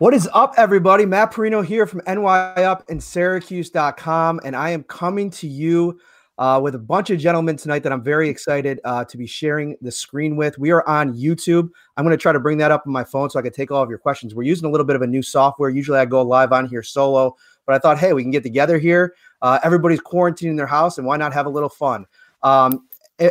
[0.00, 1.04] What is up, everybody?
[1.04, 6.00] Matt Parrino here from NY Up and Syracuse.com, and I am coming to you
[6.38, 9.76] uh, with a bunch of gentlemen tonight that I'm very excited uh, to be sharing
[9.82, 10.58] the screen with.
[10.58, 11.68] We are on YouTube.
[11.98, 13.70] I'm going to try to bring that up on my phone so I can take
[13.70, 14.34] all of your questions.
[14.34, 15.68] We're using a little bit of a new software.
[15.68, 17.36] Usually I go live on here solo,
[17.66, 19.14] but I thought, hey, we can get together here.
[19.42, 22.06] Uh, everybody's quarantining in their house, and why not have a little fun?
[22.42, 22.88] Um,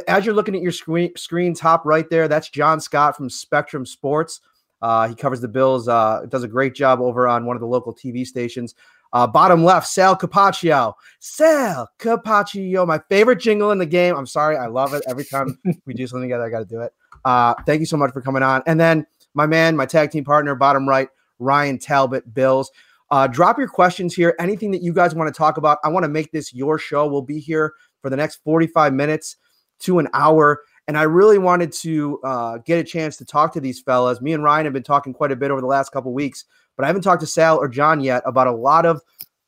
[0.07, 3.87] as you're looking at your screen, screen top right there, that's John Scott from Spectrum
[3.87, 4.41] Sports.
[4.81, 7.67] Uh, he covers the Bills, uh, does a great job over on one of the
[7.67, 8.75] local TV stations.
[9.11, 10.93] Uh, bottom left, Sal Capaccio.
[11.19, 14.15] Sal Capaccio, my favorite jingle in the game.
[14.15, 15.03] I'm sorry, I love it.
[15.07, 16.93] Every time we do something together, I got to do it.
[17.25, 18.61] Uh, thank you so much for coming on.
[18.67, 22.71] And then my man, my tag team partner, bottom right, Ryan Talbot, Bills.
[23.11, 24.35] Uh, drop your questions here.
[24.39, 25.79] Anything that you guys want to talk about.
[25.83, 27.07] I want to make this your show.
[27.07, 29.37] We'll be here for the next 45 minutes
[29.79, 30.61] to an hour.
[30.89, 34.21] And I really wanted to uh, get a chance to talk to these fellas.
[34.21, 36.83] Me and Ryan have been talking quite a bit over the last couple weeks, but
[36.83, 38.99] I haven't talked to Sal or John yet about a lot of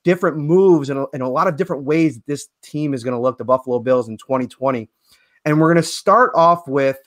[0.03, 3.19] different moves and a, and a lot of different ways this team is going to
[3.19, 4.87] look, the Buffalo Bills in 2020.
[5.43, 6.99] And we're going to start off with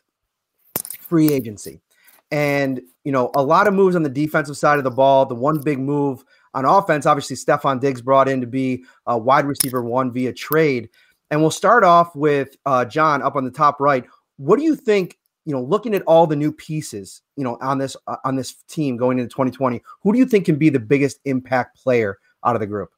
[0.99, 1.81] free agency.
[2.33, 5.27] And, you know, a lot of moves on the defensive side of the ball.
[5.27, 9.45] The one big move on offense, obviously, Stefon Diggs brought in to be a wide
[9.45, 10.89] receiver one via trade.
[11.31, 14.05] And we'll start off with uh, John up on the top right.
[14.37, 15.19] What do you think?
[15.47, 18.55] You know, looking at all the new pieces, you know, on this uh, on this
[18.69, 22.57] team going into 2020, who do you think can be the biggest impact player out
[22.57, 22.91] of the group?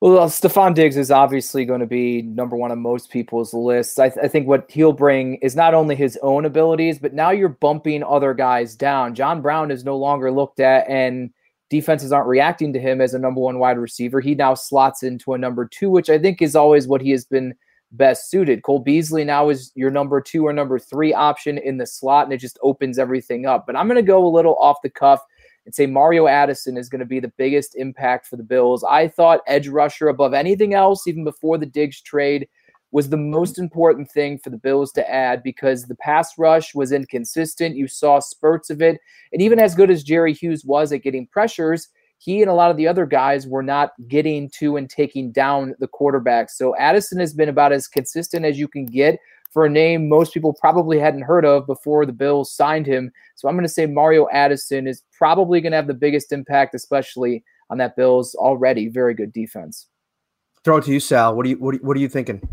[0.00, 3.98] Well, uh, Stefon Diggs is obviously going to be number one on most people's lists.
[3.98, 7.32] I, th- I, think what he'll bring is not only his own abilities, but now
[7.32, 9.14] you're bumping other guys down.
[9.14, 11.30] John Brown is no longer looked at, and
[11.68, 14.22] defenses aren't reacting to him as a number one wide receiver.
[14.22, 17.26] He now slots into a number two, which I think is always what he has
[17.26, 17.54] been
[17.92, 18.62] best suited.
[18.62, 22.32] Cole Beasley now is your number two or number three option in the slot, and
[22.32, 23.66] it just opens everything up.
[23.66, 25.20] But I'm going to go a little off the cuff
[25.66, 28.84] and say Mario Addison is going to be the biggest impact for the Bills.
[28.84, 32.48] I thought edge rusher above anything else, even before the Diggs trade,
[32.92, 36.92] was the most important thing for the Bills to add because the pass rush was
[36.92, 37.76] inconsistent.
[37.76, 39.00] You saw spurts of it.
[39.32, 41.88] And even as good as Jerry Hughes was at getting pressures,
[42.20, 45.74] he and a lot of the other guys were not getting to and taking down
[45.78, 46.50] the quarterback.
[46.50, 49.18] So Addison has been about as consistent as you can get
[49.50, 53.10] for a name most people probably hadn't heard of before the Bills signed him.
[53.36, 56.74] So I'm going to say Mario Addison is probably going to have the biggest impact,
[56.74, 59.86] especially on that Bills already very good defense.
[60.62, 61.34] Throw it to you, Sal.
[61.34, 62.46] What are you what are, what are you thinking?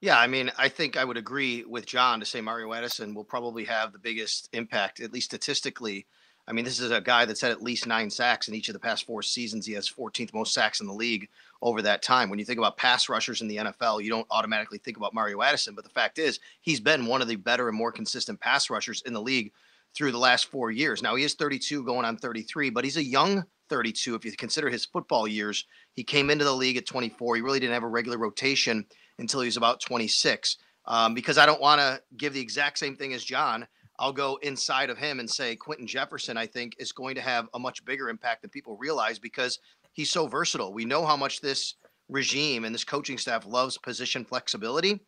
[0.00, 3.22] Yeah, I mean, I think I would agree with John to say Mario Addison will
[3.22, 6.06] probably have the biggest impact, at least statistically,
[6.48, 8.72] I mean, this is a guy that's had at least nine sacks in each of
[8.72, 9.64] the past four seasons.
[9.64, 11.28] He has 14th most sacks in the league
[11.60, 12.28] over that time.
[12.28, 15.40] When you think about pass rushers in the NFL, you don't automatically think about Mario
[15.40, 18.70] Addison, but the fact is, he's been one of the better and more consistent pass
[18.70, 19.52] rushers in the league
[19.94, 21.02] through the last four years.
[21.02, 24.68] Now, he is 32 going on 33, but he's a young 32 if you consider
[24.68, 25.64] his football years.
[25.94, 27.36] He came into the league at 24.
[27.36, 28.84] He really didn't have a regular rotation
[29.18, 30.58] until he was about 26.
[30.86, 33.66] Um, because I don't want to give the exact same thing as John.
[34.02, 37.48] I'll go inside of him and say Quinton Jefferson, I think, is going to have
[37.54, 39.60] a much bigger impact than people realize because
[39.92, 40.72] he's so versatile.
[40.72, 41.74] We know how much this
[42.08, 44.98] regime and this coaching staff loves position flexibility.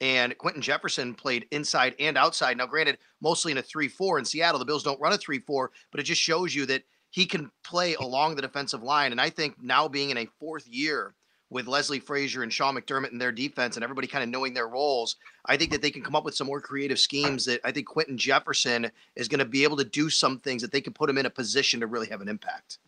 [0.00, 2.56] And Quinton Jefferson played inside and outside.
[2.56, 4.60] Now, granted, mostly in a 3 4 in Seattle.
[4.60, 7.50] The Bills don't run a 3 4, but it just shows you that he can
[7.64, 9.10] play along the defensive line.
[9.10, 11.16] And I think now being in a fourth year
[11.54, 14.66] with Leslie Frazier and Sean McDermott in their defense and everybody kind of knowing their
[14.66, 15.14] roles,
[15.46, 17.86] I think that they can come up with some more creative schemes that I think
[17.86, 21.08] Quinton Jefferson is going to be able to do some things that they can put
[21.08, 22.78] him in a position to really have an impact.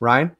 [0.00, 0.36] Ryan?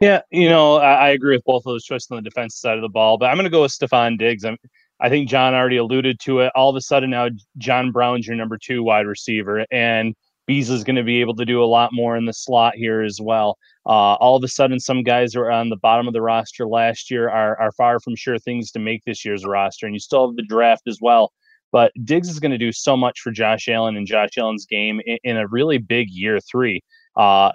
[0.00, 2.76] Yeah, you know, I, I agree with both of those choices on the defensive side
[2.76, 4.44] of the ball, but I'm going to go with Stefon Diggs.
[4.44, 4.58] I'm,
[4.98, 6.52] I think John already alluded to it.
[6.56, 10.96] All of a sudden now, John Brown's your number two wide receiver, and Beasley's going
[10.96, 13.58] to be able to do a lot more in the slot here as well.
[13.84, 16.66] Uh, all of a sudden, some guys who are on the bottom of the roster
[16.66, 20.00] last year are, are far from sure things to make this year's roster, and you
[20.00, 21.32] still have the draft as well.
[21.72, 25.00] But Diggs is going to do so much for Josh Allen and Josh Allen's game
[25.04, 26.82] in, in a really big year three.
[27.16, 27.50] Uh,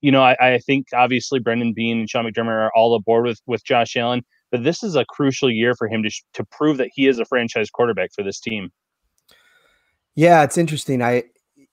[0.00, 3.40] you know, I, I, think obviously Brandon Beane and Sean McDermott are all aboard with
[3.46, 6.90] with Josh Allen, but this is a crucial year for him to to prove that
[6.94, 8.70] he is a franchise quarterback for this team.
[10.14, 11.02] Yeah, it's interesting.
[11.02, 11.24] I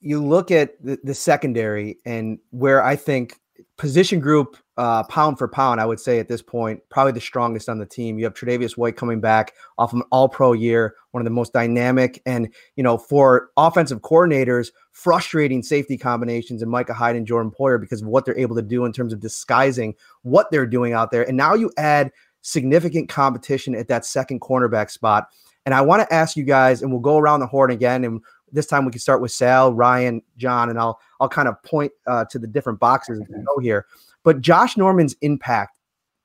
[0.04, 3.40] you look at the, the secondary and where I think
[3.78, 7.70] position group uh, pound for pound, I would say at this point, probably the strongest
[7.70, 8.20] on the team.
[8.20, 11.32] You have Tre'Davious White coming back off of an all pro year, one of the
[11.32, 17.26] most dynamic and, you know, for offensive coordinators, frustrating safety combinations in Micah Hyde and
[17.26, 20.66] Jordan Poyer because of what they're able to do in terms of disguising what they're
[20.66, 21.28] doing out there.
[21.28, 22.12] And now you add
[22.42, 25.30] significant competition at that second cornerback spot.
[25.66, 28.22] And I want to ask you guys, and we'll go around the horn again, and
[28.54, 31.92] this time we can start with Sal, Ryan, John, and I'll I'll kind of point
[32.08, 33.88] uh, to the different boxes as we go here.
[34.24, 35.80] But Josh Norman's impact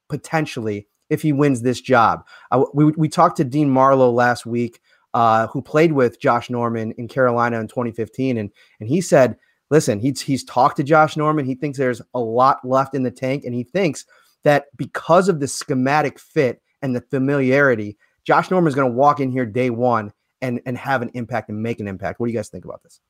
[0.09, 2.27] potentially if he wins this job.
[2.51, 4.81] Uh, we we talked to Dean Marlowe last week,
[5.15, 9.37] uh, who played with Josh Norman in Carolina in 2015, and and he said,
[9.71, 11.47] listen, he's he's talked to Josh Norman.
[11.47, 14.05] He thinks there's a lot left in the tank, and he thinks
[14.45, 19.21] that because of the schematic fit and the familiarity, Josh Norman is going to walk
[19.21, 20.13] in here day one
[20.43, 22.21] and and have an impact and make an impact.
[22.21, 23.01] What do you guys think about this?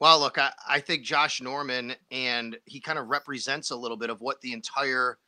[0.00, 4.10] Well, look, I, I think Josh Norman and he kind of represents a little bit
[4.10, 5.18] of what the entire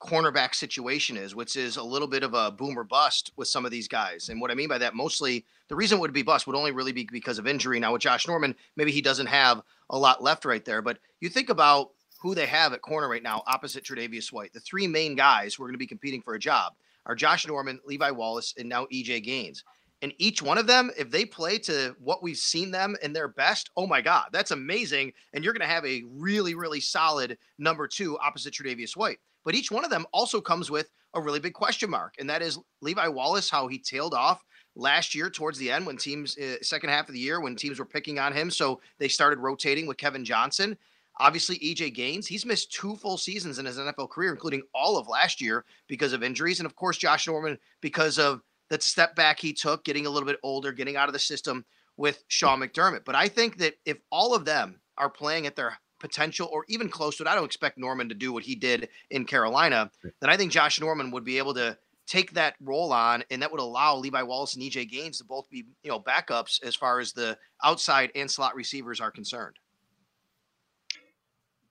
[0.00, 3.64] cornerback situation is, which is a little bit of a boom or bust with some
[3.64, 4.28] of these guys.
[4.28, 6.92] And what I mean by that, mostly the reason would be bust would only really
[6.92, 7.80] be because of injury.
[7.80, 11.28] Now with Josh Norman, maybe he doesn't have a lot left right there, but you
[11.28, 14.52] think about who they have at corner right now opposite Tre'Davious White.
[14.52, 16.74] The three main guys who are going to be competing for a job
[17.06, 19.64] are Josh Norman, Levi Wallace, and now EJ Gaines.
[20.00, 23.28] And each one of them, if they play to what we've seen them in their
[23.28, 25.12] best, oh my God, that's amazing.
[25.32, 29.18] And you're going to have a really, really solid number two opposite Tre'Davious White.
[29.44, 32.42] But each one of them also comes with a really big question mark, and that
[32.42, 34.44] is Levi Wallace, how he tailed off
[34.76, 37.78] last year towards the end when teams, uh, second half of the year, when teams
[37.78, 38.50] were picking on him.
[38.50, 40.76] So they started rotating with Kevin Johnson.
[41.20, 45.08] Obviously, EJ Gaines, he's missed two full seasons in his NFL career, including all of
[45.08, 46.60] last year because of injuries.
[46.60, 50.26] And of course, Josh Norman because of that step back he took, getting a little
[50.26, 51.64] bit older, getting out of the system
[51.96, 53.04] with Sean McDermott.
[53.04, 56.88] But I think that if all of them are playing at their potential or even
[56.88, 60.30] close to it, I don't expect Norman to do what he did in Carolina, then
[60.30, 61.76] I think Josh Norman would be able to
[62.06, 65.48] take that role on, and that would allow Levi Wallace and EJ Gaines to both
[65.50, 69.56] be, you know, backups as far as the outside and slot receivers are concerned.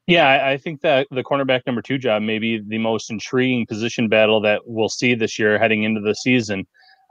[0.06, 4.08] Yeah, I think that the cornerback number two job may be the most intriguing position
[4.08, 6.66] battle that we'll see this year heading into the season.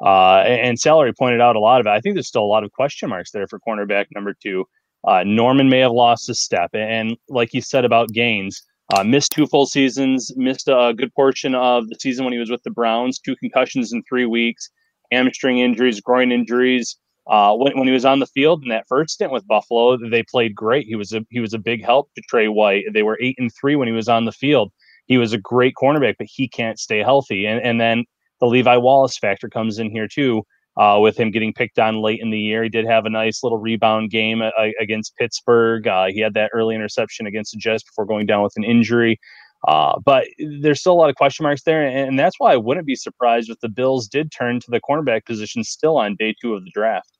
[0.04, 1.90] Uh, and Salary pointed out a lot of it.
[1.90, 4.64] I think there's still a lot of question marks there for cornerback number two.
[5.06, 8.62] Uh, Norman may have lost a step, and like you said about Gaines,
[8.94, 12.50] uh, missed two full seasons, missed a good portion of the season when he was
[12.50, 14.68] with the Browns, two concussions in three weeks,
[15.10, 16.96] hamstring injuries, groin injuries.
[17.28, 20.22] Uh, when, when he was on the field in that first stint with Buffalo, they
[20.22, 20.86] played great.
[20.86, 22.84] He was a he was a big help to Tre White.
[22.92, 24.72] They were eight and three when he was on the field.
[25.06, 27.46] He was a great cornerback, but he can't stay healthy.
[27.46, 28.04] And and then
[28.40, 30.42] the Levi Wallace factor comes in here too.
[30.78, 33.42] Uh, with him getting picked on late in the year, he did have a nice
[33.42, 35.88] little rebound game uh, against Pittsburgh.
[35.88, 39.18] Uh, he had that early interception against the Jets before going down with an injury.
[39.66, 40.26] Uh, but
[40.60, 42.94] there's still a lot of question marks there, and, and that's why I wouldn't be
[42.94, 46.62] surprised if the Bills did turn to the cornerback position still on day two of
[46.62, 47.18] the draft.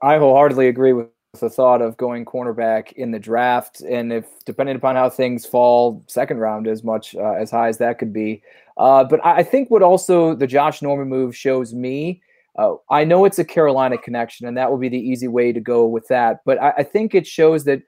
[0.00, 1.08] I wholeheartedly agree with
[1.40, 6.04] the thought of going cornerback in the draft, and if depending upon how things fall,
[6.06, 8.42] second round as much uh, as high as that could be.
[8.76, 12.22] Uh, but I think what also the Josh Norman move shows me.
[12.56, 15.60] Uh, I know it's a Carolina connection, and that will be the easy way to
[15.60, 16.40] go with that.
[16.44, 17.82] But I, I think it shows that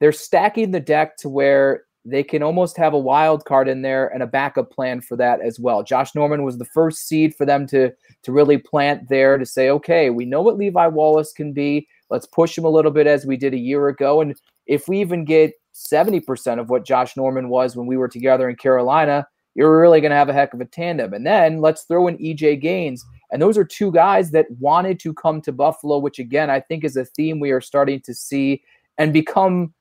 [0.00, 4.08] they're stacking the deck to where they can almost have a wild card in there
[4.08, 5.82] and a backup plan for that as well.
[5.82, 9.70] Josh Norman was the first seed for them to to really plant there to say,
[9.70, 11.86] okay, we know what Levi Wallace can be.
[12.12, 14.20] Let's push him a little bit as we did a year ago.
[14.20, 14.36] And
[14.66, 18.56] if we even get 70% of what Josh Norman was when we were together in
[18.56, 21.14] Carolina, you're really going to have a heck of a tandem.
[21.14, 23.02] And then let's throw in EJ Gaines.
[23.30, 26.84] And those are two guys that wanted to come to Buffalo, which again, I think
[26.84, 28.62] is a theme we are starting to see
[28.98, 29.72] and become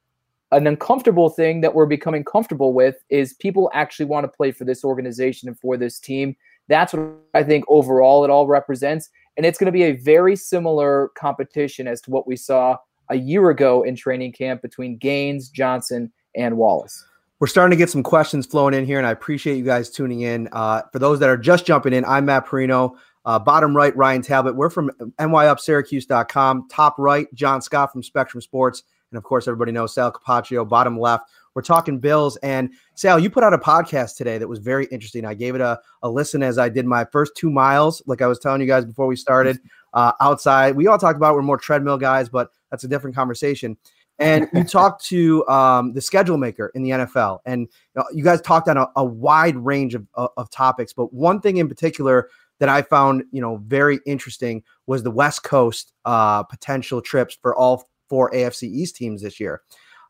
[0.54, 4.64] an uncomfortable thing that we're becoming comfortable with is people actually want to play for
[4.64, 6.34] this organization and for this team.
[6.70, 9.10] That's what I think overall it all represents.
[9.38, 12.78] And it's going to be a very similar competition as to what we saw
[13.10, 17.06] a year ago in training camp between Gaines, Johnson, and Wallace.
[17.40, 20.22] We're starting to get some questions flowing in here, and I appreciate you guys tuning
[20.22, 20.48] in.
[20.52, 22.98] Uh, for those that are just jumping in, I'm Matt Parrino.
[23.26, 24.56] Uh, bottom right, Ryan Talbot.
[24.56, 26.68] We're from nyupsyracuse.com.
[26.70, 28.84] Top right, John Scott from Spectrum Sports.
[29.12, 31.30] And of course, everybody knows Sal Capaccio, bottom left.
[31.54, 32.38] We're talking Bills.
[32.38, 35.26] And Sal, you put out a podcast today that was very interesting.
[35.26, 38.28] I gave it a, a listen as I did my first two miles, like I
[38.28, 39.60] was telling you guys before we started
[39.94, 40.76] uh, outside.
[40.76, 43.78] We all talked about we're more treadmill guys, but that's a different conversation.
[44.20, 48.24] And you talked to um, the schedule maker in the NFL, and you, know, you
[48.24, 50.94] guys talked on a, a wide range of, of, of topics.
[50.94, 52.30] But one thing in particular
[52.60, 57.56] that I found, you know, very interesting was the West Coast uh, potential trips for
[57.56, 59.64] all four AFC East teams this year.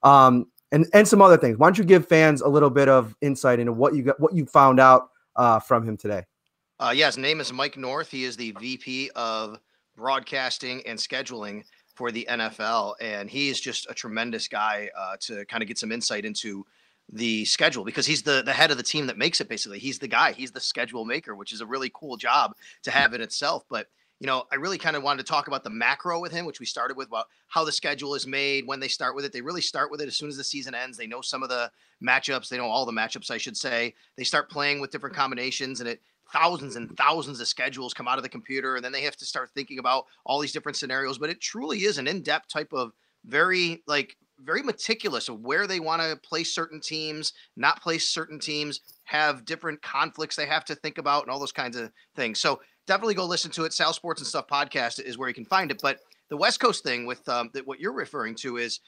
[0.03, 1.57] Um, and and some other things.
[1.57, 4.33] Why don't you give fans a little bit of insight into what you got, what
[4.33, 6.23] you found out uh, from him today?
[6.79, 8.09] Uh, yeah, his name is Mike North.
[8.09, 9.59] He is the VP of
[9.95, 11.63] broadcasting and scheduling
[11.93, 15.77] for the NFL, and he is just a tremendous guy uh, to kind of get
[15.77, 16.65] some insight into
[17.13, 19.49] the schedule because he's the the head of the team that makes it.
[19.49, 20.31] Basically, he's the guy.
[20.31, 23.63] He's the schedule maker, which is a really cool job to have in itself.
[23.69, 23.87] But
[24.21, 26.59] you know, I really kind of wanted to talk about the macro with him, which
[26.59, 29.33] we started with about how the schedule is made, when they start with it.
[29.33, 30.95] They really start with it as soon as the season ends.
[30.95, 31.71] They know some of the
[32.05, 32.47] matchups.
[32.47, 33.95] They know all the matchups, I should say.
[34.17, 38.19] They start playing with different combinations, and it thousands and thousands of schedules come out
[38.19, 41.17] of the computer, and then they have to start thinking about all these different scenarios.
[41.17, 42.91] But it truly is an in-depth type of
[43.25, 48.39] very like very meticulous of where they want to place certain teams, not place certain
[48.39, 52.39] teams, have different conflicts they have to think about, and all those kinds of things.
[52.39, 53.73] So definitely go listen to it.
[53.73, 55.79] Sal Sports and Stuff podcast is where you can find it.
[55.81, 58.79] But the West Coast thing with um, that what you're referring to is.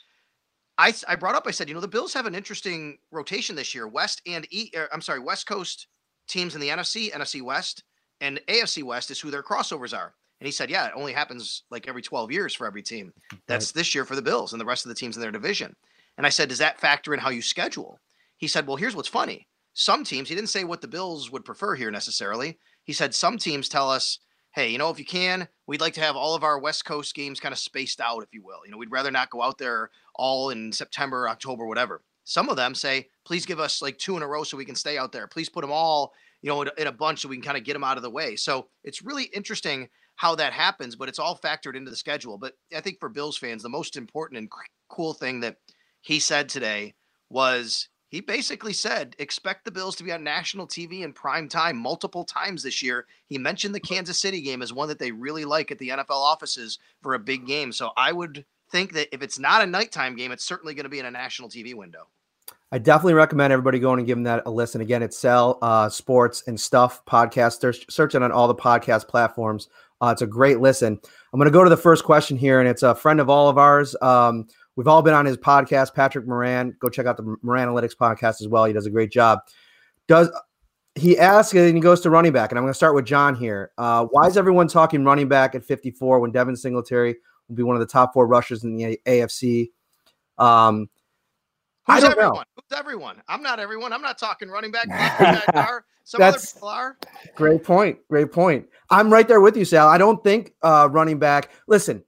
[0.76, 1.46] I, I brought up.
[1.46, 3.88] I said, you know, the Bills have an interesting rotation this year.
[3.88, 4.72] West and E.
[4.76, 5.86] Er, I'm sorry, West Coast
[6.28, 7.84] teams in the NFC, NFC West,
[8.22, 10.16] and AFC West is who their crossovers are.
[10.40, 13.14] And he said, yeah, it only happens like every 12 years for every team.
[13.48, 13.76] That's right.
[13.76, 15.76] this year for the Bills and the rest of the teams in their division.
[16.18, 18.00] And I said, does that factor in how you schedule?
[18.38, 19.48] He said, well, here's what's funny.
[19.74, 22.60] Some teams, he didn't say what the Bills would prefer here necessarily.
[22.84, 24.20] He said some teams tell us,
[24.54, 27.16] hey, you know, if you can, we'd like to have all of our West Coast
[27.16, 28.60] games kind of spaced out, if you will.
[28.66, 32.02] You know, we'd rather not go out there all in September, October, whatever.
[32.24, 34.76] Some of them say, please give us like two in a row so we can
[34.76, 35.28] stay out there.
[35.28, 37.64] Please put them all, you know, in, in a bunch so we can kind of
[37.64, 38.36] get them out of the way.
[38.36, 42.38] So it's really interesting how that happens, but it's all factored into the schedule.
[42.38, 44.50] But I think for Bills fans, the most important and
[44.88, 45.58] cool thing that
[46.02, 46.94] he said today
[47.30, 51.76] was he basically said expect the Bills to be on national TV in prime time
[51.76, 53.08] multiple times this year.
[53.26, 56.12] He mentioned the Kansas City game as one that they really like at the NFL
[56.12, 57.72] offices for a big game.
[57.72, 60.90] So I would think that if it's not a nighttime game, it's certainly going to
[60.90, 62.08] be in a national TV window.
[62.72, 64.82] I definitely recommend everybody going and giving that a listen.
[64.82, 67.62] Again, it's Sal uh, Sports and Stuff podcast.
[67.62, 69.70] Search, search it on all the podcast platforms.
[70.02, 71.00] Uh, it's a great listen.
[71.32, 73.50] I'm going to go to the first question here, and it's a friend of all
[73.50, 73.96] of ours.
[74.04, 76.76] Um, We've all been on his podcast, Patrick Moran.
[76.80, 78.66] Go check out the Moran Analytics podcast as well.
[78.66, 79.40] He does a great job.
[80.08, 80.30] Does
[80.96, 83.36] he asks and he goes to running back, and I'm going to start with John
[83.36, 83.72] here.
[83.78, 87.16] Uh, why is everyone talking running back at 54 when Devin Singletary
[87.48, 89.72] will be one of the top four rushers in the AFC?
[90.38, 90.90] Um,
[91.88, 92.34] Who's everyone?
[92.34, 92.44] Know.
[92.56, 93.22] Who's everyone?
[93.28, 93.92] I'm not everyone.
[93.92, 94.88] I'm not talking running back.
[96.06, 96.98] Some That's, other people are.
[97.36, 97.98] Great point.
[98.10, 98.68] Great point.
[98.90, 99.88] I'm right there with you, Sal.
[99.88, 101.52] I don't think uh, running back.
[101.68, 102.04] Listen,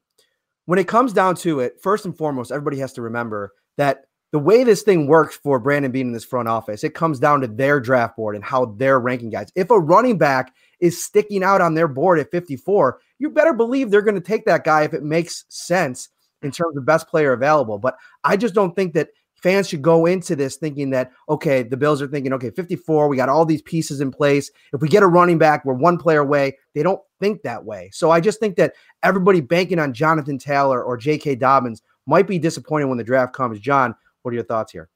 [0.65, 4.39] when it comes down to it, first and foremost, everybody has to remember that the
[4.39, 7.47] way this thing works for Brandon Beane in this front office, it comes down to
[7.47, 9.51] their draft board and how they're ranking guys.
[9.55, 13.89] If a running back is sticking out on their board at 54, you better believe
[13.89, 16.09] they're going to take that guy if it makes sense
[16.41, 17.77] in terms of the best player available.
[17.77, 19.09] But I just don't think that
[19.45, 23.15] fans should go into this thinking that, okay, the Bills are thinking, okay, 54, we
[23.15, 24.49] got all these pieces in place.
[24.73, 26.57] If we get a running back, we're one player away.
[26.73, 27.91] They don't think that way.
[27.93, 28.73] So I just think that
[29.03, 31.35] everybody banking on Jonathan Taylor or J.K.
[31.35, 33.59] Dobbins might be disappointed when the draft comes.
[33.59, 34.89] John, what are your thoughts here?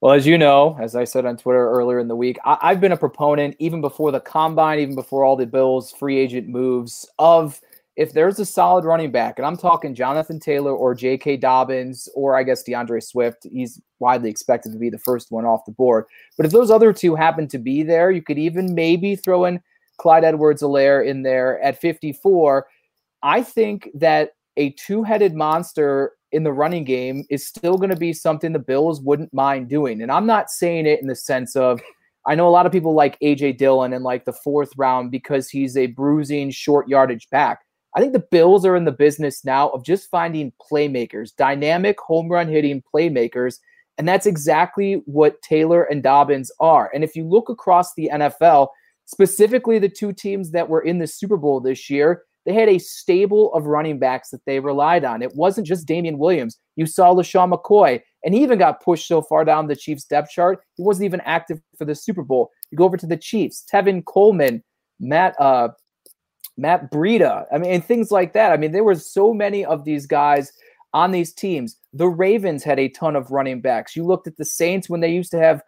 [0.00, 2.80] Well, as you know, as I said on Twitter earlier in the week, I- have
[2.80, 7.10] been a proponent, even before the combine, even before all the Bills free agent moves,
[7.18, 7.60] of–
[7.96, 11.36] if there's a solid running back, and I'm talking Jonathan Taylor or J.K.
[11.36, 15.66] Dobbins, or I guess D'Andre Swift, he's widely expected to be the first one off
[15.66, 16.06] the board.
[16.36, 19.60] But if those other two happen to be there, you could even maybe throw in
[19.98, 22.66] Clyde Edwards-Helaire in there at 54.
[23.22, 27.96] I think that a two headed monster in the running game is still going to
[27.96, 30.00] be something the Bills wouldn't mind doing.
[30.00, 31.80] And I'm not saying it in the sense of,
[32.26, 35.50] I know a lot of people like AJ Dillon in like the fourth round because
[35.50, 37.60] he's a bruising short yardage back.
[37.94, 42.28] I think the Bills are in the business now of just finding playmakers, dynamic home
[42.28, 43.58] run hitting playmakers.
[43.98, 46.90] And that's exactly what Taylor and Dobbins are.
[46.94, 48.68] And if you look across the NFL,
[49.04, 52.78] specifically the two teams that were in the Super Bowl this year, they had a
[52.78, 55.22] stable of running backs that they relied on.
[55.22, 56.58] It wasn't just Damien Williams.
[56.76, 60.30] You saw LeSean McCoy, and he even got pushed so far down the Chiefs' depth
[60.30, 62.50] chart, he wasn't even active for the Super Bowl.
[62.70, 64.64] You go over to the Chiefs, Tevin Coleman,
[64.98, 65.68] Matt uh,
[66.56, 67.46] Matt Breida.
[67.52, 68.52] I mean, and things like that.
[68.52, 70.52] I mean, there were so many of these guys
[70.92, 71.76] on these teams.
[71.92, 73.96] The Ravens had a ton of running backs.
[73.96, 75.62] You looked at the Saints when they used to have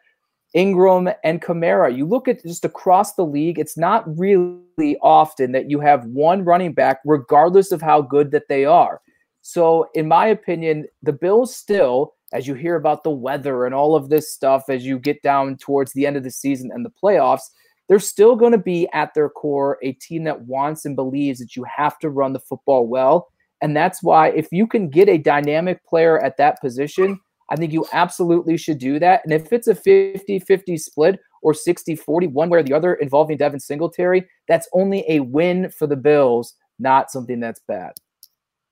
[0.54, 1.94] Ingram and Kamara.
[1.94, 6.44] You look at just across the league, it's not really often that you have one
[6.44, 9.00] running back, regardless of how good that they are.
[9.42, 13.94] So, in my opinion, the Bills still, as you hear about the weather and all
[13.94, 16.92] of this stuff, as you get down towards the end of the season and the
[17.02, 17.50] playoffs,
[17.88, 21.56] they're still going to be at their core a team that wants and believes that
[21.56, 23.28] you have to run the football well.
[23.60, 27.18] And that's why if you can get a dynamic player at that position,
[27.50, 29.22] I think you absolutely should do that.
[29.24, 32.94] And if it's a 50 50 split or 60 40, one way or the other
[32.94, 37.92] involving Devin Singletary, that's only a win for the Bills, not something that's bad.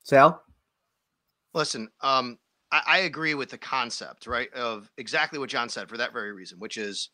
[0.04, 0.42] Sal?
[1.54, 2.38] Listen, um,
[2.70, 6.32] I, I agree with the concept, right, of exactly what John said for that very
[6.32, 7.10] reason, which is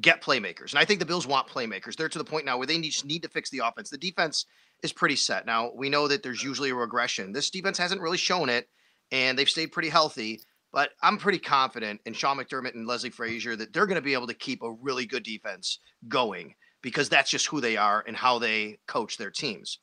[0.00, 0.70] get playmakers.
[0.70, 1.96] And I think the Bills want playmakers.
[1.96, 3.90] They're to the point now where they just need to fix the offense.
[3.90, 4.46] The defense
[4.82, 5.46] is pretty set.
[5.46, 7.32] Now, we know that there's usually a regression.
[7.32, 8.68] This defense hasn't really shown it,
[9.12, 10.40] and they've stayed pretty healthy.
[10.72, 14.14] But I'm pretty confident in Sean McDermott and Leslie Frazier that they're going to be
[14.14, 18.16] able to keep a really good defense going because that's just who they are and
[18.16, 19.78] how they coach their teams.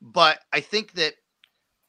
[0.00, 1.14] But I think that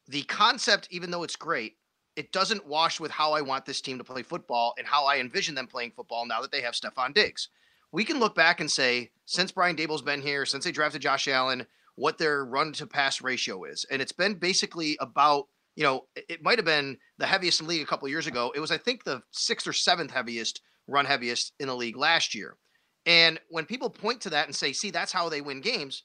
[0.08, 1.78] the concept, even though it's great,
[2.20, 5.20] it doesn't wash with how I want this team to play football and how I
[5.20, 7.48] envision them playing football now that they have Stefon Diggs.
[7.94, 11.30] We can look back and say, since Brian Daboll's been here, since they drafted Josh
[11.30, 13.86] Allen, what their run to pass ratio is.
[13.90, 15.48] And it's been basically about,
[15.78, 18.52] you know, it might have been the heaviest in the league a couple years ago.
[18.54, 22.36] It was, I think, the sixth or seventh heaviest, run heaviest in the league last
[22.36, 22.58] year.
[23.06, 26.04] And when people point to that and say, see, that's how they win games,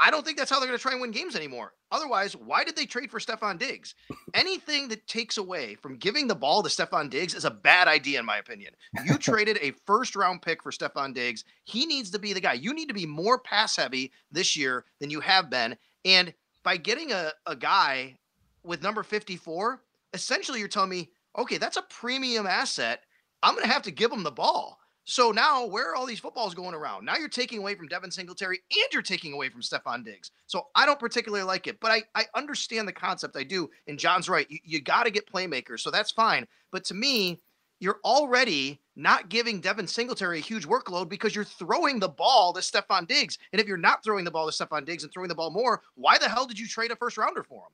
[0.00, 1.72] I don't think that's how they're going to try and win games anymore.
[1.92, 3.94] Otherwise, why did they trade for Stefon Diggs?
[4.34, 8.18] Anything that takes away from giving the ball to Stefon Diggs is a bad idea,
[8.18, 8.74] in my opinion.
[9.04, 11.44] You traded a first round pick for Stefon Diggs.
[11.64, 12.54] He needs to be the guy.
[12.54, 15.76] You need to be more pass heavy this year than you have been.
[16.04, 16.34] And
[16.64, 18.18] by getting a, a guy
[18.64, 19.80] with number 54,
[20.12, 23.02] essentially you're telling me, okay, that's a premium asset.
[23.42, 24.80] I'm going to have to give him the ball.
[25.04, 27.04] So now, where are all these footballs going around?
[27.04, 30.30] Now you're taking away from Devin Singletary and you're taking away from Stefon Diggs.
[30.46, 33.36] So I don't particularly like it, but I, I understand the concept.
[33.36, 33.68] I do.
[33.86, 34.50] And John's right.
[34.50, 35.80] You, you got to get playmakers.
[35.80, 36.46] So that's fine.
[36.72, 37.42] But to me,
[37.80, 42.60] you're already not giving Devin Singletary a huge workload because you're throwing the ball to
[42.60, 43.36] Stefon Diggs.
[43.52, 45.82] And if you're not throwing the ball to Stefon Diggs and throwing the ball more,
[45.96, 47.72] why the hell did you trade a first rounder for him?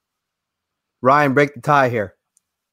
[1.01, 2.17] Ryan, break the tie here.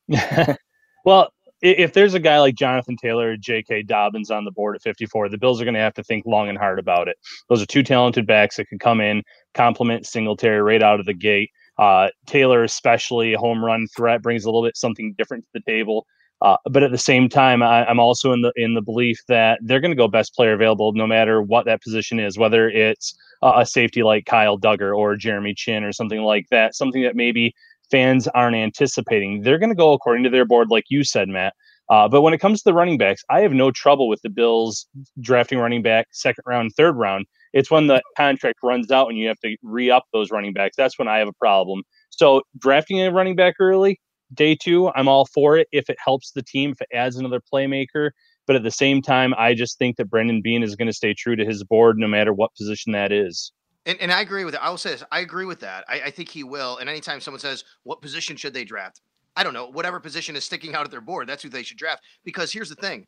[1.05, 3.83] well, if there's a guy like Jonathan Taylor or J.K.
[3.83, 6.49] Dobbins on the board at 54, the Bills are going to have to think long
[6.49, 7.17] and hard about it.
[7.49, 9.23] Those are two talented backs that can come in,
[9.53, 11.51] complement Singletary right out of the gate.
[11.77, 15.61] Uh, Taylor, especially a home run threat, brings a little bit something different to the
[15.61, 16.05] table.
[16.41, 19.59] Uh, but at the same time, I, am also in the in the belief that
[19.63, 23.15] they're going to go best player available, no matter what that position is, whether it's
[23.41, 27.15] uh, a safety like Kyle Dugger or Jeremy Chinn or something like that, something that
[27.15, 27.55] maybe
[27.91, 29.41] fans aren't anticipating.
[29.41, 31.53] They're going to go according to their board, like you said, Matt.
[31.89, 34.29] Uh, but when it comes to the running backs, I have no trouble with the
[34.29, 34.87] Bills
[35.21, 37.25] drafting running back second round, third round.
[37.53, 40.75] It's when the contract runs out and you have to re up those running backs.
[40.75, 41.83] That's when I have a problem.
[42.09, 44.01] So drafting a running back early,
[44.33, 47.41] day two, I'm all for it if it helps the team, if it adds another
[47.53, 48.11] playmaker.
[48.45, 51.13] But at the same time, I just think that Brandon Beane is going to stay
[51.13, 53.51] true to his board no matter what position that is.
[53.87, 54.59] And, and I agree with it.
[54.61, 55.03] I will say this.
[55.11, 55.85] I agree with that.
[55.87, 56.77] I, I think he will.
[56.77, 59.01] And anytime someone says, what position should they draft?
[59.35, 59.67] I don't know.
[59.67, 62.03] Whatever position is sticking out at their board, that's who they should draft.
[62.23, 63.07] Because here's the thing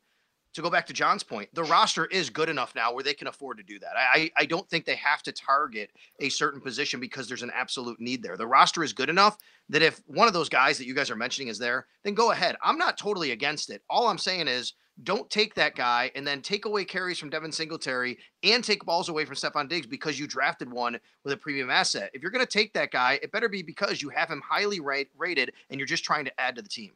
[0.54, 3.28] to go back to John's point, the roster is good enough now where they can
[3.28, 3.92] afford to do that.
[3.96, 8.00] I, I don't think they have to target a certain position because there's an absolute
[8.00, 8.36] need there.
[8.36, 9.36] The roster is good enough
[9.68, 12.32] that if one of those guys that you guys are mentioning is there, then go
[12.32, 12.56] ahead.
[12.64, 13.82] I'm not totally against it.
[13.88, 17.52] All I'm saying is don't take that guy and then take away carries from Devin
[17.52, 21.70] Singletary and take balls away from Stefon Diggs because you drafted one with a premium
[21.70, 22.10] asset.
[22.14, 24.80] If you're going to take that guy, it better be because you have him highly
[24.80, 26.92] rate, rated and you're just trying to add to the team.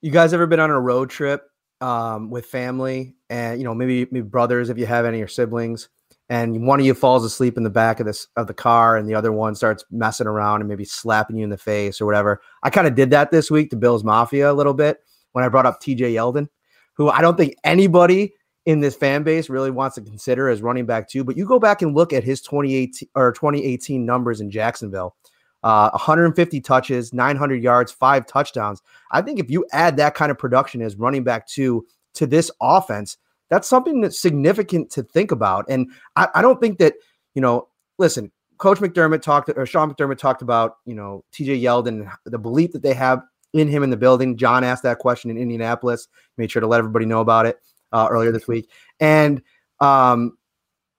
[0.00, 1.48] You guys ever been on a road trip
[1.80, 5.88] um, with family and you know maybe maybe brothers if you have any or siblings
[6.28, 9.08] and one of you falls asleep in the back of this of the car and
[9.08, 12.40] the other one starts messing around and maybe slapping you in the face or whatever.
[12.62, 15.00] I kind of did that this week to Bills Mafia a little bit
[15.32, 16.48] when I brought up TJ Yeldon
[16.94, 18.34] who I don't think anybody
[18.66, 21.22] in this fan base really wants to consider as running back too.
[21.22, 25.14] But you go back and look at his 2018 or 2018 numbers in Jacksonville.
[25.62, 28.82] Uh, 150 touches, 900 yards, five touchdowns.
[29.12, 32.50] I think if you add that kind of production as running back two to this
[32.60, 33.16] offense,
[33.48, 35.64] that's something that's significant to think about.
[35.68, 36.94] And I, I don't think that,
[37.34, 41.88] you know, listen, Coach McDermott talked or Sean McDermott talked about, you know, TJ Yeldon,
[41.88, 43.22] and the belief that they have
[43.54, 44.36] in him in the building.
[44.36, 46.08] John asked that question in Indianapolis.
[46.36, 47.58] Made sure to let everybody know about it
[47.92, 48.70] uh, earlier this week.
[49.00, 49.40] And
[49.80, 50.36] um,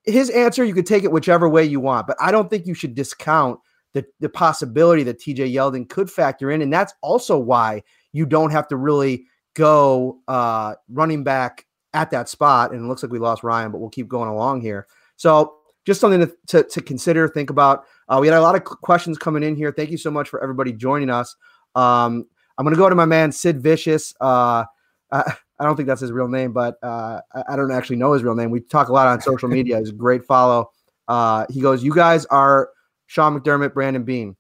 [0.03, 2.73] his answer, you could take it whichever way you want, but I don't think you
[2.73, 3.59] should discount
[3.93, 6.61] the, the possibility that TJ Yeldon could factor in.
[6.61, 12.29] And that's also why you don't have to really go uh, running back at that
[12.29, 12.71] spot.
[12.71, 14.87] And it looks like we lost Ryan, but we'll keep going along here.
[15.15, 17.85] So just something to, to, to consider, think about.
[18.09, 19.71] Uh, we had a lot of questions coming in here.
[19.71, 21.35] Thank you so much for everybody joining us.
[21.73, 22.25] Um,
[22.57, 24.13] I'm going to go to my man Sid Vicious.
[24.19, 24.65] Uh,
[25.11, 28.13] I, I, don't think that's his real name, but uh, I, I, don't actually know
[28.13, 28.49] his real name.
[28.49, 29.79] We talk a lot on social media.
[29.79, 30.71] He's a great follow.
[31.07, 32.69] Uh, he goes, "You guys are
[33.07, 34.35] Sean McDermott, Brandon Beane.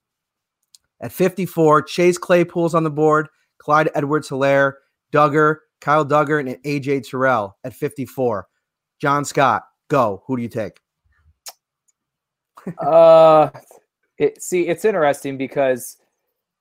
[1.01, 3.27] At 54, Chase Claypool's on the board.
[3.57, 4.73] Clyde Edwards-Helaire,
[5.11, 8.47] Dugger, Kyle Dugger, and AJ Terrell at 54.
[8.99, 10.23] John Scott, go.
[10.25, 10.79] Who do you take?
[12.79, 13.49] uh,
[14.17, 15.97] it, see, it's interesting because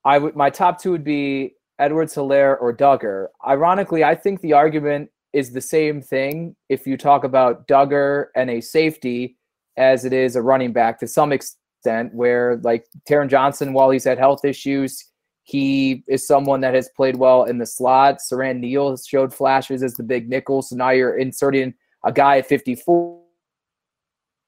[0.05, 3.29] I would my top two would be Edwards-Helaire or Dugger.
[3.47, 8.51] Ironically, I think the argument is the same thing if you talk about Dugger and
[8.51, 9.37] a safety
[9.77, 14.05] as it is a running back to some extent, where like Taron Johnson, while he's
[14.05, 15.05] had health issues,
[15.43, 18.19] he is someone that has played well in the slot.
[18.19, 20.63] Siran Neal showed flashes as the big nickel.
[20.63, 23.21] So now you're inserting a guy at 54,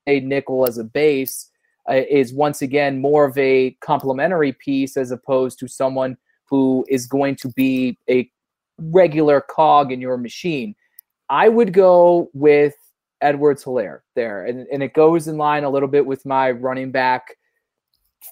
[0.07, 1.51] a nickel as a base,
[1.89, 6.17] Uh, is once again more of a complementary piece as opposed to someone
[6.49, 8.29] who is going to be a
[8.79, 10.75] regular cog in your machine.
[11.29, 12.75] I would go with
[13.21, 14.45] Edwards Helaire there.
[14.45, 17.37] And, and it goes in line a little bit with my running back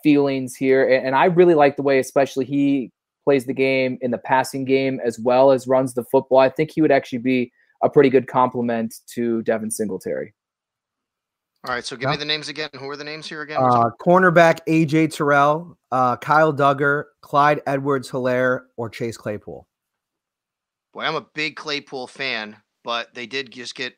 [0.03, 0.89] feelings here.
[0.89, 2.93] And, and I really like the way, especially he
[3.25, 6.39] plays the game in the passing game as well as runs the football.
[6.39, 10.35] I think he would actually be a pretty good complement to Devin Singletary.
[11.67, 12.11] All right, so give yeah.
[12.11, 12.69] me the names again.
[12.79, 13.57] Who are the names here again?
[13.59, 19.67] Uh, cornerback AJ Terrell, uh, Kyle Dugger, Clyde Edwards Helaire, or Chase Claypool.
[20.93, 23.97] Boy, I'm a big Claypool fan, but they did just get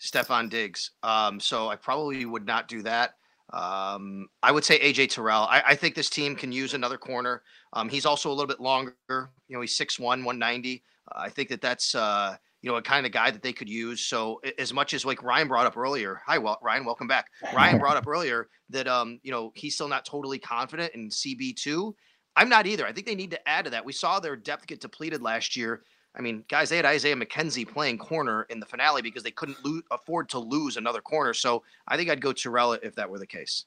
[0.00, 0.92] Stefon Diggs.
[1.02, 3.14] Um, so I probably would not do that.
[3.52, 5.42] Um, I would say AJ Terrell.
[5.50, 7.42] I, I, think this team can use another corner.
[7.72, 8.94] Um, he's also a little bit longer.
[9.08, 10.84] You know, he's 6'1, 190.
[11.10, 13.68] Uh, I think that that's, uh, you know, a kind of guy that they could
[13.68, 14.00] use.
[14.00, 17.26] So as much as like Ryan brought up earlier, hi, well, Ryan, welcome back.
[17.54, 21.92] Ryan brought up earlier that, um, you know, he's still not totally confident in CB2.
[22.36, 22.86] I'm not either.
[22.86, 23.84] I think they need to add to that.
[23.84, 25.82] We saw their depth get depleted last year.
[26.16, 29.58] I mean, guys, they had Isaiah McKenzie playing corner in the finale because they couldn't
[29.64, 31.34] lo- afford to lose another corner.
[31.34, 33.66] So I think I'd go Terrell if that were the case.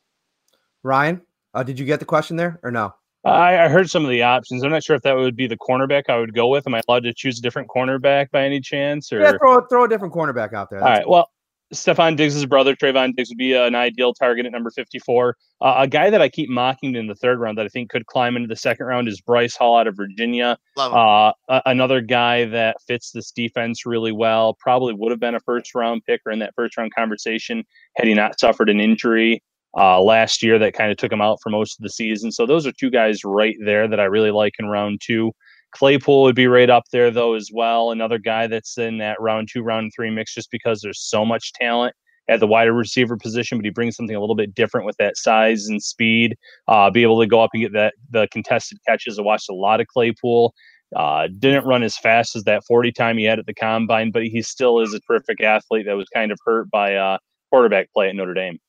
[0.84, 1.22] Ryan,
[1.54, 2.94] uh, did you get the question there or no?
[3.24, 4.64] I, I, heard some of the options.
[4.64, 6.66] I'm not sure if that would be the cornerback I would go with.
[6.66, 9.14] Am I allowed to choose a different cornerback by any chance?
[9.14, 10.80] Or yeah, throw throw a different cornerback out there.
[10.80, 11.08] That's All right.
[11.08, 11.30] Well,
[11.74, 15.38] Stefon Diggs' brother, Trevon Diggs, would be an ideal target at number 54.
[15.62, 18.06] Uh, a guy that I keep mocking in the third round that I think could
[18.08, 20.58] climb into the second round is Bryce Hall out of Virginia.
[20.78, 21.32] Uh,
[21.66, 24.56] another guy that fits this defense really well.
[24.56, 27.64] Probably would have been a first round pick or in that first round conversation
[27.96, 29.42] had he not suffered an injury
[29.78, 32.32] uh, last year that kind of took him out for most of the season.
[32.32, 35.32] So those are two guys right there that I really like in round two.
[35.72, 37.92] Claypool would be right up there though as well.
[37.92, 41.54] Another guy that's in that round two, round three mix just because there's so much
[41.54, 41.96] talent
[42.28, 45.18] at the wider receiver position, but he brings something a little bit different with that
[45.18, 46.36] size and speed.
[46.68, 49.18] Uh, be able to go up and get that the contested catches.
[49.18, 50.54] I watched a lot of Claypool.
[50.96, 54.24] Uh, didn't run as fast as that 40 time he had at the combine, but
[54.24, 57.18] he still is a terrific athlete that was kind of hurt by uh,
[57.50, 58.60] quarterback play at Notre Dame.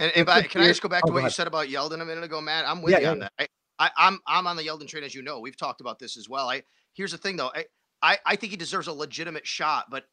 [0.00, 2.00] And if I can I just go back to oh, what you said about Yeldon
[2.00, 2.64] a minute ago, Matt?
[2.66, 3.10] I'm with yeah, you yeah.
[3.10, 3.32] on that.
[3.38, 5.40] I, I, I'm, I'm on the Yeldon train, as you know.
[5.40, 6.48] We've talked about this as well.
[6.48, 6.62] I
[6.94, 7.50] here's the thing though.
[7.54, 7.66] I,
[8.02, 10.04] I I think he deserves a legitimate shot, but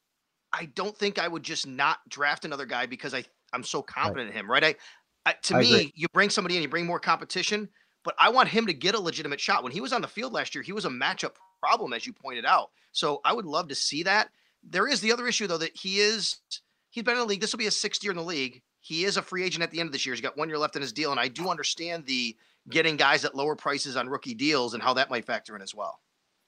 [0.52, 3.24] I don't think I would just not draft another guy because I
[3.54, 4.36] I'm so confident right.
[4.36, 4.52] in him.
[4.52, 4.64] Right?
[4.64, 4.76] I,
[5.26, 5.94] I to I me, agree.
[5.96, 7.70] you bring somebody in, you bring more competition,
[8.04, 9.64] but I want him to get a legitimate shot.
[9.64, 12.12] When he was on the field last year, he was a matchup problem, as you
[12.12, 12.72] pointed out.
[12.92, 14.30] So I would love to see that.
[14.64, 16.42] There is the other issue though that he is
[16.90, 17.40] he's been in the league.
[17.40, 18.62] This will be his sixth year in the league.
[18.82, 20.16] He is a free agent at the end of this year.
[20.16, 22.38] He's got one year left in his deal, and I do understand the
[22.70, 25.74] getting guys at lower prices on rookie deals and how that might factor in as
[25.74, 26.00] well.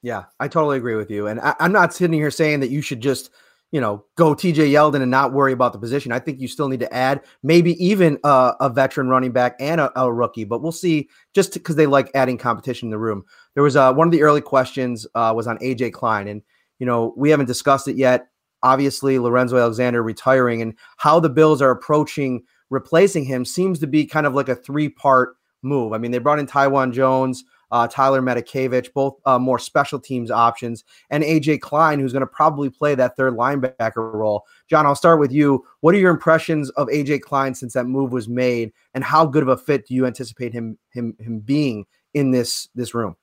[0.02, 1.28] Yeah, I totally agree with you.
[1.28, 3.32] And I, am not sitting here saying that you should just,
[3.72, 6.12] you know, go TJ Yeldon and not worry about the position.
[6.12, 9.82] I think you still need to add maybe even a, a veteran running back and
[9.82, 13.26] a, a rookie, but we'll see just because they like adding competition in the room.
[13.56, 16.28] There was uh, one of the early questions uh, was on AJ Klein.
[16.28, 16.42] And,
[16.80, 18.28] you know, we haven't discussed it yet.
[18.64, 24.06] Obviously, Lorenzo Alexander retiring and how the Bills are approaching replacing him seems to be
[24.06, 25.94] kind of like a three part move.
[25.94, 30.32] I mean, they brought in Taiwan Jones, uh, Tyler Matakevich, both uh, more special teams
[30.32, 34.46] options, and AJ Klein, who's going to probably play that third linebacker role.
[34.70, 35.64] John, I'll start with you.
[35.82, 39.44] What are your impressions of AJ Klein since that move was made, and how good
[39.44, 43.16] of a fit do you anticipate him him him being in this this room?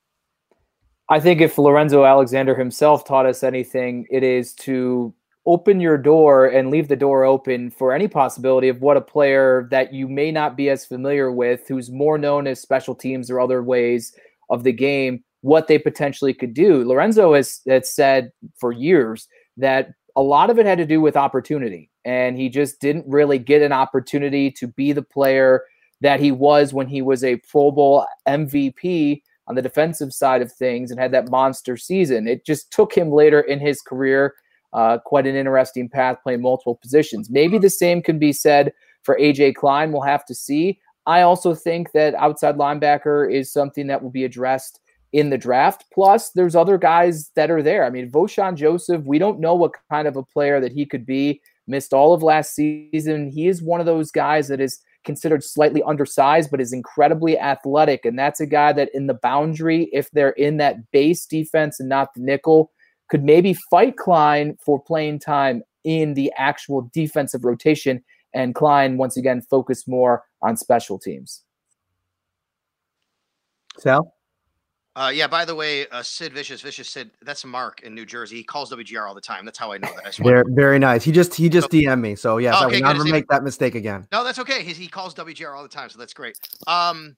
[1.09, 5.13] I think if Lorenzo Alexander himself taught us anything, it is to
[5.47, 9.65] open your door and leave the door open for any possibility of what a player
[9.71, 13.39] that you may not be as familiar with, who's more known as special teams or
[13.39, 14.13] other ways
[14.49, 16.83] of the game, what they potentially could do.
[16.83, 18.29] Lorenzo has, has said
[18.59, 22.81] for years that a lot of it had to do with opportunity, and he just
[22.81, 25.63] didn't really get an opportunity to be the player
[26.01, 30.51] that he was when he was a Pro Bowl MVP on the defensive side of
[30.51, 32.27] things and had that monster season.
[32.27, 34.33] It just took him later in his career
[34.73, 37.29] uh, quite an interesting path playing multiple positions.
[37.29, 39.91] Maybe the same can be said for AJ Klein.
[39.91, 40.79] We'll have to see.
[41.05, 44.81] I also think that outside linebacker is something that will be addressed
[45.13, 45.85] in the draft.
[45.93, 47.85] Plus, there's other guys that are there.
[47.85, 51.05] I mean, Vosean Joseph, we don't know what kind of a player that he could
[51.05, 51.41] be.
[51.65, 53.29] Missed all of last season.
[53.29, 58.05] He is one of those guys that is considered slightly undersized, but is incredibly athletic.
[58.05, 61.89] And that's a guy that in the boundary, if they're in that base defense and
[61.89, 62.71] not the nickel,
[63.09, 69.17] could maybe fight Klein for playing time in the actual defensive rotation and Klein once
[69.17, 71.43] again focus more on special teams.
[73.79, 74.13] Sal?
[74.95, 75.27] Uh, yeah.
[75.27, 78.37] By the way, uh, Sid Vicious, Vicious Sid, that's Mark in New Jersey.
[78.37, 79.45] He calls WGR all the time.
[79.45, 80.07] That's how I know that.
[80.07, 81.03] I very, very nice.
[81.03, 83.11] He just he just DM'd me, so yeah, Oh, I okay, will never good.
[83.11, 84.07] make that mistake again.
[84.11, 84.63] No, that's okay.
[84.63, 86.39] He, he calls WGR all the time, so that's great.
[86.65, 87.15] Um,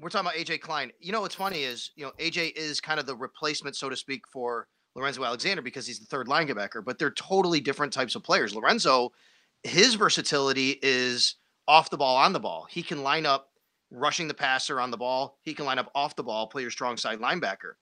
[0.00, 0.90] we're talking about AJ Klein.
[0.98, 3.96] You know what's funny is you know AJ is kind of the replacement, so to
[3.96, 8.22] speak, for Lorenzo Alexander because he's the third linebacker, but they're totally different types of
[8.22, 8.54] players.
[8.54, 9.12] Lorenzo,
[9.62, 11.36] his versatility is
[11.68, 12.66] off the ball, on the ball.
[12.70, 13.50] He can line up
[13.90, 15.38] rushing the passer on the ball.
[15.42, 17.74] He can line up off the ball, play your strong side linebacker.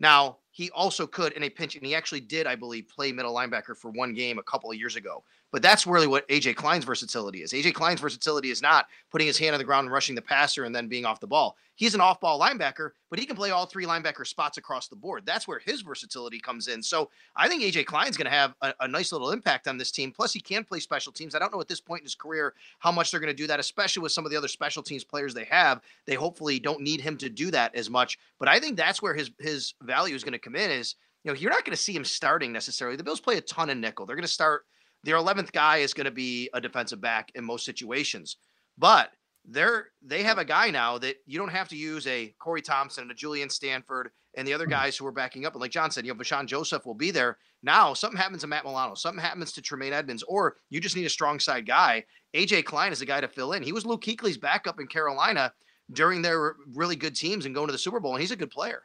[0.00, 3.34] Now, he also could in a pinch, and he actually did, I believe, play middle
[3.34, 5.24] linebacker for one game a couple of years ago.
[5.50, 7.52] But that's really what AJ Klein's versatility is.
[7.52, 10.62] AJ Klein's versatility is not putting his hand on the ground and rushing the passer
[10.62, 11.56] and then being off the ball.
[11.76, 14.96] He's an off ball linebacker, but he can play all three linebacker spots across the
[14.96, 15.26] board.
[15.26, 16.82] That's where his versatility comes in.
[16.82, 19.90] So I think AJ Klein's going to have a, a nice little impact on this
[19.90, 20.12] team.
[20.12, 21.34] Plus, he can play special teams.
[21.34, 23.48] I don't know at this point in his career how much they're going to do
[23.48, 25.80] that, especially with some of the other special teams players they have.
[26.06, 28.18] They hopefully don't need him to do that as much.
[28.38, 30.70] But I think that's where his his value is going to come in.
[30.70, 32.96] Is you know you're not going to see him starting necessarily.
[32.96, 34.06] The Bills play a ton of nickel.
[34.06, 34.62] They're going to start
[35.04, 38.36] their 11th guy is going to be a defensive back in most situations.
[38.78, 39.10] But
[39.46, 43.02] they're they have a guy now that you don't have to use a Corey Thompson
[43.02, 44.70] and a Julian Stanford and the other hmm.
[44.70, 45.52] guys who are backing up.
[45.52, 47.36] And like John said, you know, Vosean Joseph will be there.
[47.62, 51.04] Now something happens to Matt Milano, something happens to Tremaine Edmunds, or you just need
[51.04, 52.04] a strong side guy.
[52.34, 53.62] AJ Klein is the guy to fill in.
[53.62, 55.52] He was Luke Kuechly's backup in Carolina
[55.92, 58.50] during their really good teams and going to the Super Bowl, and he's a good
[58.50, 58.82] player.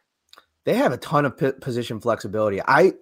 [0.70, 2.62] They have a ton of p- position flexibility.
[2.62, 2.94] I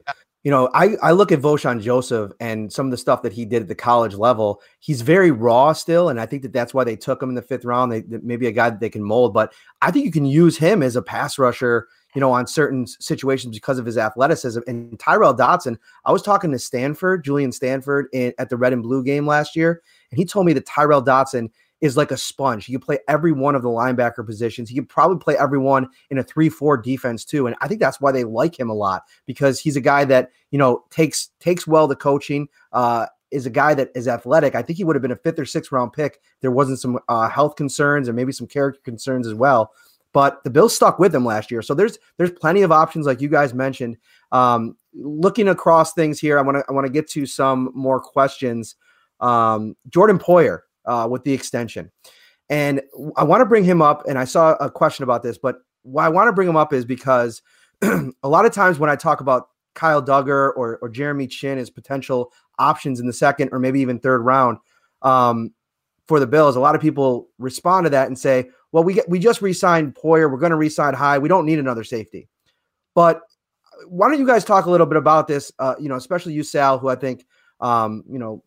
[0.43, 3.43] you know, I, I look at Vosean Joseph and some of the stuff that he
[3.43, 4.61] did at the college level.
[4.79, 7.41] He's very raw still, and I think that that's why they took him in the
[7.41, 7.91] fifth round.
[7.91, 10.81] They maybe a guy that they can mold, but I think you can use him
[10.81, 11.89] as a pass rusher.
[12.15, 14.61] You know, on certain situations because of his athleticism.
[14.65, 18.81] And Tyrel Dodson, I was talking to Stanford, Julian Stanford, in, at the Red and
[18.81, 22.65] Blue game last year, and he told me that Tyrel Dodson is like a sponge.
[22.65, 24.69] He can play every one of the linebacker positions.
[24.69, 27.47] He could probably play everyone in a 3-4 defense too.
[27.47, 30.31] And I think that's why they like him a lot because he's a guy that,
[30.51, 34.55] you know, takes takes well the coaching, uh, is a guy that is athletic.
[34.55, 36.21] I think he would have been a fifth or sixth round pick.
[36.41, 39.73] There wasn't some uh, health concerns and maybe some character concerns as well.
[40.13, 41.61] But the Bills stuck with him last year.
[41.61, 43.97] So there's there's plenty of options like you guys mentioned.
[44.31, 47.99] Um, looking across things here, I want to I want to get to some more
[47.99, 48.75] questions.
[49.19, 51.91] Um, Jordan Poyer, uh, with the extension.
[52.49, 52.81] And
[53.17, 54.07] I want to bring him up.
[54.07, 56.73] And I saw a question about this, but why I want to bring him up
[56.73, 57.41] is because
[57.81, 61.69] a lot of times when I talk about Kyle Dugger or, or Jeremy Chinn as
[61.69, 64.57] potential options in the second or maybe even third round
[65.01, 65.53] um,
[66.07, 69.09] for the Bills, a lot of people respond to that and say, well, we get,
[69.09, 70.31] we just re-signed Poyer.
[70.31, 71.21] We're going to re-sign Hyde.
[71.21, 72.27] We don't need another safety.
[72.95, 73.21] But
[73.87, 75.51] why don't you guys talk a little bit about this?
[75.59, 77.25] Uh, you know, especially you, Sal, who I think,
[77.59, 78.43] um, you know,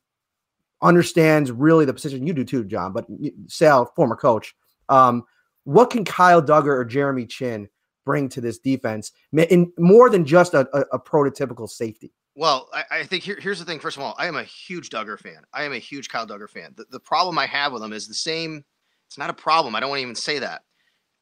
[0.83, 2.27] understands really the position.
[2.27, 3.07] You do too, John, but
[3.49, 4.55] Sal, former coach.
[4.89, 5.25] Um,
[5.65, 7.69] what can Kyle Dugger or Jeremy Chinn
[8.05, 12.13] bring to this defense in more than just a, a, a prototypical safety?
[12.35, 13.81] Well, I, I think here, here's the thing.
[13.81, 15.43] First of all, I am a huge Dugger fan.
[15.53, 16.73] I am a huge Kyle Dugger fan.
[16.77, 18.65] The, the problem I have with him is the same.
[19.07, 19.75] It's not a problem.
[19.75, 20.63] I don't want to even say that.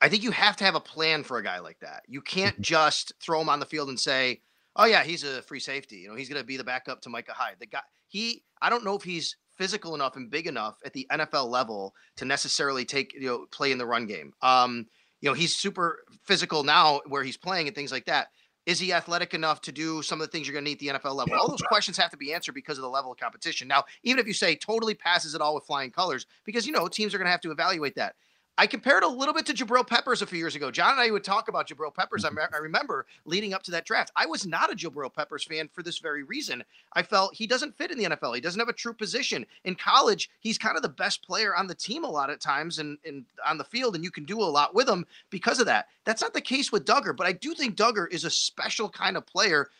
[0.00, 2.02] I think you have to have a plan for a guy like that.
[2.06, 4.42] You can't just throw him on the field and say,
[4.76, 5.96] "Oh yeah, he's a free safety.
[5.96, 8.70] You know, he's going to be the backup to Micah Hyde." The guy, he, I
[8.70, 12.84] don't know if he's physical enough and big enough at the NFL level to necessarily
[12.84, 14.32] take you know play in the run game.
[14.40, 14.86] Um,
[15.20, 18.28] you know, he's super physical now where he's playing and things like that.
[18.66, 21.02] Is he athletic enough to do some of the things you're going to need at
[21.02, 21.34] the NFL level?
[21.34, 23.66] All those questions have to be answered because of the level of competition.
[23.66, 26.86] Now, even if you say totally passes it all with flying colors, because you know
[26.86, 28.14] teams are going to have to evaluate that.
[28.58, 30.72] I compared a little bit to Jabril Peppers a few years ago.
[30.72, 32.24] John and I would talk about Jabril Peppers.
[32.24, 32.38] I, mm-hmm.
[32.38, 34.10] me- I, remember leading up to that draft.
[34.16, 36.64] I was not a Jabril Peppers fan for this very reason.
[36.94, 38.34] I felt he doesn't fit in the NFL.
[38.34, 39.46] He doesn't have a true position.
[39.62, 42.80] In college, he's kind of the best player on the team a lot of times
[42.80, 45.66] and, and on the field, and you can do a lot with him because of
[45.66, 45.86] that.
[46.04, 49.16] That's not the case with Dugger, but I do think Dugger is a special kind
[49.16, 49.70] of player.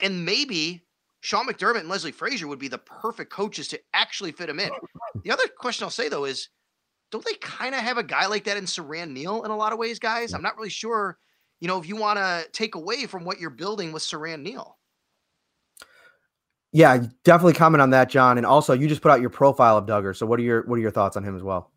[0.00, 0.82] And maybe
[1.20, 4.70] Sean McDermott and Leslie Frazier would be the perfect coaches to actually fit him in.
[5.24, 6.48] The other question I'll say, though, is
[7.12, 9.72] don't they kind of have a guy like that in Siran Neal in a lot
[9.72, 10.32] of ways, guys?
[10.32, 11.18] I'm not really sure,
[11.60, 14.78] you know, if you want to take away from what you're building with Siran Neal.
[16.72, 18.38] Yeah, definitely comment on that, John.
[18.38, 20.16] And also, you just put out your profile of Dugger.
[20.16, 21.70] So, what are your what are your thoughts on him as well?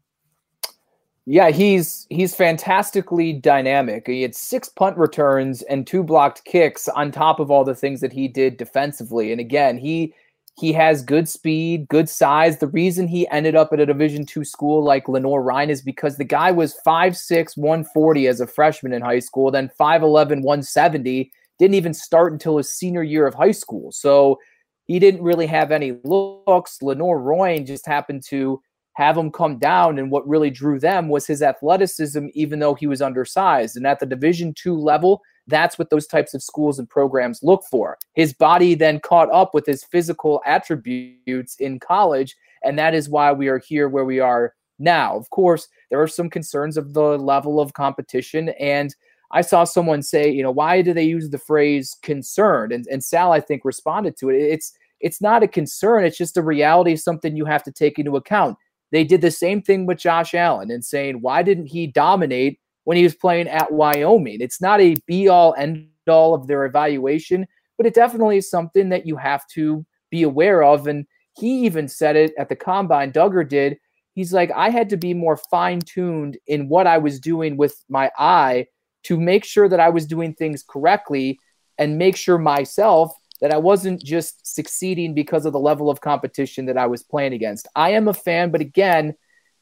[1.25, 4.07] Yeah, he's he's fantastically dynamic.
[4.07, 7.99] He had six punt returns and two blocked kicks on top of all the things
[7.99, 9.33] that he did defensively.
[9.33, 10.13] And again, he
[10.57, 12.57] he has good speed, good size.
[12.57, 16.23] The reason he ended up at a Division two school like Lenoir-Rhyne is because the
[16.23, 21.93] guy was 5'6, 140 as a freshman in high school, then 5'11, 170 didn't even
[21.93, 23.91] start until his senior year of high school.
[23.91, 24.39] So
[24.85, 26.81] he didn't really have any looks.
[26.81, 28.61] Lenoir-Rhyne just happened to
[28.95, 32.87] have him come down, and what really drew them was his athleticism, even though he
[32.87, 33.77] was undersized.
[33.77, 37.63] And at the Division two level, that's what those types of schools and programs look
[37.69, 37.97] for.
[38.13, 43.31] His body then caught up with his physical attributes in college, and that is why
[43.31, 45.15] we are here where we are now.
[45.15, 48.93] Of course, there are some concerns of the level of competition and
[49.31, 52.71] I saw someone say, you know, why do they use the phrase concerned?
[52.71, 54.37] And, and Sal, I think, responded to it.
[54.37, 56.05] It's it's not a concern.
[56.05, 58.57] It's just a reality, something you have to take into account.
[58.91, 62.97] They did the same thing with Josh Allen and saying, why didn't he dominate when
[62.97, 64.41] he was playing at Wyoming?
[64.41, 68.89] It's not a be all end all of their evaluation, but it definitely is something
[68.89, 70.87] that you have to be aware of.
[70.87, 71.05] And
[71.37, 73.77] he even said it at the combine, Dugger did.
[74.13, 77.83] He's like, I had to be more fine tuned in what I was doing with
[77.89, 78.67] my eye
[79.03, 81.39] to make sure that I was doing things correctly
[81.77, 86.65] and make sure myself that I wasn't just succeeding because of the level of competition
[86.65, 87.67] that I was playing against.
[87.75, 89.15] I am a fan, but again,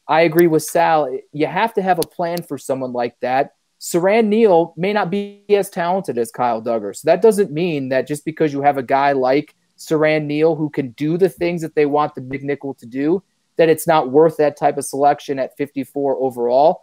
[0.08, 1.18] I agree with Sal.
[1.32, 3.54] You have to have a plan for someone like that.
[3.80, 6.96] Siran Neal may not be as talented as Kyle Dugger.
[6.96, 10.70] So that doesn't mean that just because you have a guy like Siran Neal who
[10.70, 13.24] can do the things that they want the big nickel to do,
[13.58, 16.82] that it's not worth that type of selection at 54 overall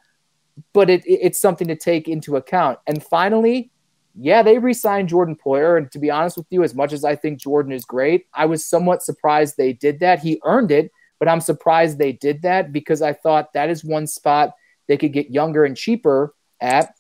[0.72, 2.79] but it, it's something to take into account.
[2.87, 3.70] And finally,
[4.14, 5.77] yeah, they re-signed Jordan Poyer.
[5.77, 8.46] And to be honest with you, as much as I think Jordan is great, I
[8.46, 10.20] was somewhat surprised they did that.
[10.20, 14.07] He earned it, but I'm surprised they did that because I thought that is one
[14.07, 14.55] spot
[14.88, 16.94] they could get younger and cheaper at.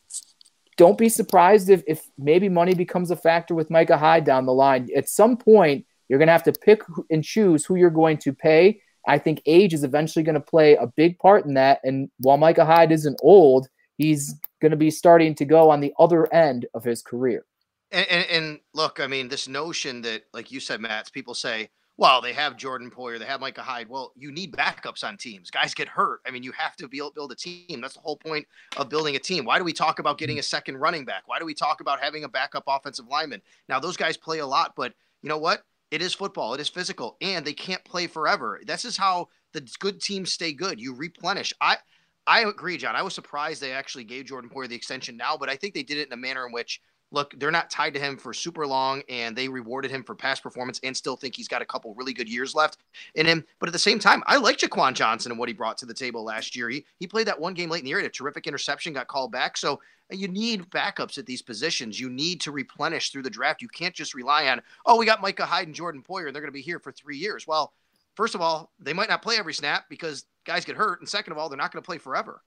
[0.76, 4.54] Don't be surprised if, if maybe money becomes a factor with Micah Hyde down the
[4.54, 4.88] line.
[4.96, 8.32] At some point, you're going to have to pick and choose who you're going to
[8.32, 11.80] pay I think age is eventually going to play a big part in that.
[11.84, 13.68] And while Micah Hyde isn't old,
[14.00, 17.44] he's going to be starting to go on the other end of his career.
[17.90, 21.68] And, and, and, look, I mean, this notion that, like you said, Matt, people say,
[21.98, 23.90] well, they have Jordan Poyer, they have Micah Hyde.
[23.90, 25.50] Well, you need backups on teams.
[25.50, 26.20] Guys get hurt.
[26.26, 27.82] I mean, you have to build, build a team.
[27.82, 28.46] That's the whole point
[28.78, 29.44] of building a team.
[29.44, 31.24] Why do we talk about getting a second running back?
[31.26, 33.42] Why do we talk about having a backup offensive lineman?
[33.68, 35.62] Now, those guys play a lot, but you know what?
[35.90, 36.54] It is football.
[36.54, 38.62] It is physical, and they can't play forever.
[38.64, 40.80] This is how the good teams stay good.
[40.80, 41.52] You replenish.
[41.60, 41.76] I
[42.26, 42.96] I agree, John.
[42.96, 45.82] I was surprised they actually gave Jordan Poyer the extension now, but I think they
[45.82, 46.80] did it in a manner in which
[47.12, 50.42] look, they're not tied to him for super long, and they rewarded him for past
[50.42, 52.78] performance and still think he's got a couple really good years left
[53.14, 53.44] in him.
[53.58, 55.94] But at the same time, I like Jaquan Johnson and what he brought to the
[55.94, 56.68] table last year.
[56.68, 59.32] He, he played that one game late in the year, a terrific interception, got called
[59.32, 59.56] back.
[59.56, 59.80] So
[60.12, 61.98] uh, you need backups at these positions.
[61.98, 63.62] You need to replenish through the draft.
[63.62, 66.42] You can't just rely on, oh, we got Micah Hyde and Jordan Poyer, and they're
[66.42, 67.46] going to be here for three years.
[67.46, 67.72] Well,
[68.20, 71.00] first of all, they might not play every snap because guys get hurt.
[71.00, 72.42] And second of all, they're not going to play forever.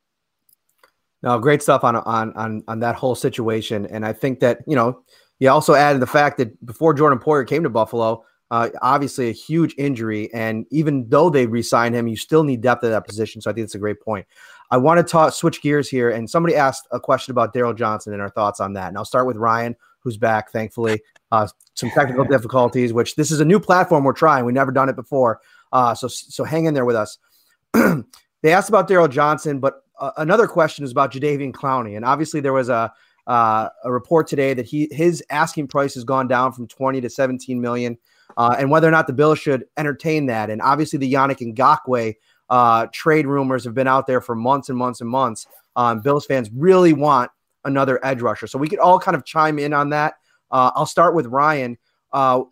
[1.24, 4.76] No, great stuff on on on on that whole situation, and I think that you
[4.76, 5.02] know
[5.40, 9.32] you also added the fact that before Jordan Poyer came to Buffalo, uh, obviously a
[9.32, 13.42] huge injury, and even though they re-signed him, you still need depth at that position.
[13.42, 14.28] So I think it's a great point.
[14.70, 18.14] I want to talk switch gears here, and somebody asked a question about Darryl Johnson
[18.14, 21.02] and our thoughts on that, and I'll start with Ryan, who's back, thankfully.
[21.32, 24.46] Uh, some technical difficulties, which this is a new platform we're trying.
[24.46, 25.40] We've never done it before,
[25.74, 27.18] uh, so so hang in there with us.
[27.74, 32.40] they asked about Darryl Johnson, but uh, another question is about Jadeveon Clowney, and obviously
[32.40, 32.94] there was a
[33.26, 37.10] uh, a report today that he his asking price has gone down from 20 to
[37.10, 37.98] 17 million,
[38.38, 40.50] uh, and whether or not the Bills should entertain that.
[40.50, 42.14] And obviously the Yannick Ngakoue
[42.50, 45.48] uh, trade rumors have been out there for months and months and months.
[45.76, 47.32] Um, Bills fans really want
[47.66, 50.16] another edge rusher, so we could all kind of chime in on that.
[50.52, 51.78] Uh, I'll start with Ryan.
[52.12, 52.44] Uh,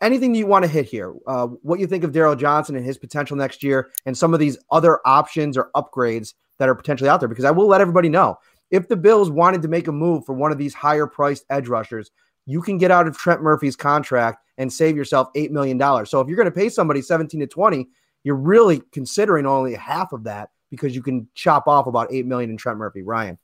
[0.00, 1.14] anything you want to hit here?
[1.26, 4.40] Uh, what you think of Darryl Johnson and his potential next year, and some of
[4.40, 8.08] these other options or upgrades that are potentially out there because I will let everybody
[8.08, 8.38] know
[8.70, 11.68] if the Bills wanted to make a move for one of these higher priced edge
[11.68, 12.10] rushers,
[12.46, 15.78] you can get out of Trent Murphy's contract and save yourself $8 million.
[16.06, 17.88] So if you're going to pay somebody 17 to 20,
[18.24, 22.50] you're really considering only half of that because you can chop off about 8 million
[22.50, 23.02] in Trent Murphy.
[23.02, 23.38] Ryan.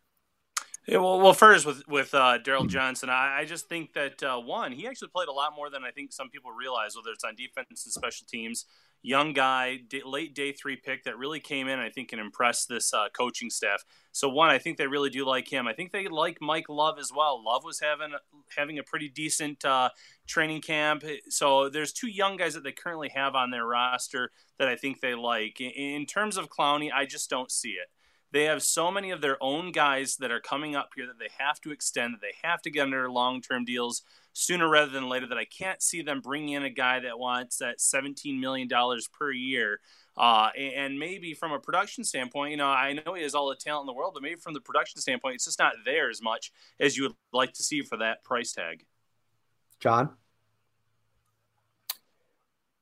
[0.86, 4.38] Yeah, well, well, first with with uh, Darryl Johnson, I, I, just think that uh,
[4.38, 7.24] one, he actually played a lot more than I think some people realize, whether it's
[7.24, 8.66] on defense and special teams
[9.04, 12.68] young guy, day, late day three pick that really came in, I think, and impressed
[12.68, 13.84] this uh, coaching staff.
[14.12, 15.68] So one, I think they really do like him.
[15.68, 17.44] I think they like Mike Love as well.
[17.44, 18.14] Love was having
[18.56, 19.90] having a pretty decent uh,
[20.26, 21.04] training camp.
[21.28, 25.00] So there's two young guys that they currently have on their roster that I think
[25.00, 25.60] they like.
[25.60, 27.88] In, in terms of Clowney, I just don't see it
[28.34, 31.30] They have so many of their own guys that are coming up here that they
[31.38, 35.08] have to extend, that they have to get under long term deals sooner rather than
[35.08, 35.28] later.
[35.28, 38.68] That I can't see them bringing in a guy that wants that $17 million
[39.16, 39.78] per year.
[40.16, 43.54] Uh, and maybe from a production standpoint, you know, I know he has all the
[43.54, 46.20] talent in the world, but maybe from the production standpoint, it's just not there as
[46.20, 48.84] much as you would like to see for that price tag.
[49.78, 50.10] John?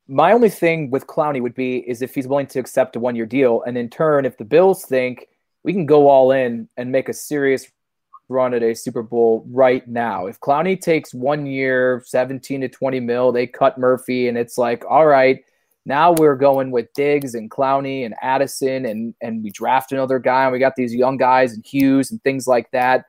[0.08, 3.16] My only thing with Clowney would be is if he's willing to accept a one
[3.16, 3.62] year deal.
[3.66, 5.28] And in turn, if the Bills think
[5.64, 7.70] we can go all in and make a serious
[8.28, 10.26] run at a Super Bowl right now.
[10.26, 14.84] If Clowney takes one year, 17 to 20 mil, they cut Murphy, and it's like,
[14.88, 15.44] all right,
[15.84, 20.44] now we're going with Diggs and Clowney and Addison, and and we draft another guy,
[20.44, 23.04] and we got these young guys and Hughes and things like that.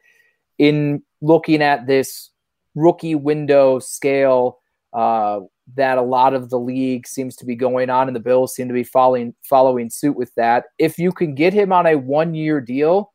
[0.58, 2.32] In looking at this
[2.76, 4.60] rookie window scale,
[4.92, 5.42] uh,
[5.76, 8.68] that a lot of the league seems to be going on, and the Bills seem
[8.68, 10.66] to be following following suit with that.
[10.78, 13.14] If you can get him on a one year deal,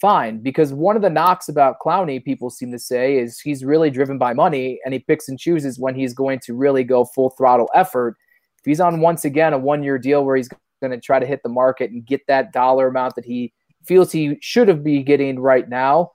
[0.00, 0.40] fine.
[0.40, 4.18] Because one of the knocks about Clowney, people seem to say, is he's really driven
[4.18, 7.70] by money, and he picks and chooses when he's going to really go full throttle
[7.74, 8.16] effort.
[8.58, 10.48] If he's on once again a one year deal where he's
[10.80, 13.52] going to try to hit the market and get that dollar amount that he
[13.84, 16.12] feels he should have be getting right now,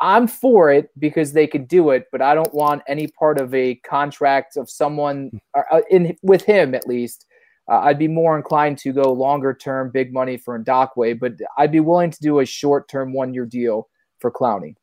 [0.00, 3.54] I'm for it because they could do it, but I don't want any part of
[3.54, 7.26] a contract of someone uh, uh, in with him at least.
[7.70, 11.72] Uh, I'd be more inclined to go longer term, big money for Ngakoue, but I'd
[11.72, 13.88] be willing to do a short term one year deal
[14.18, 14.74] for Clowney.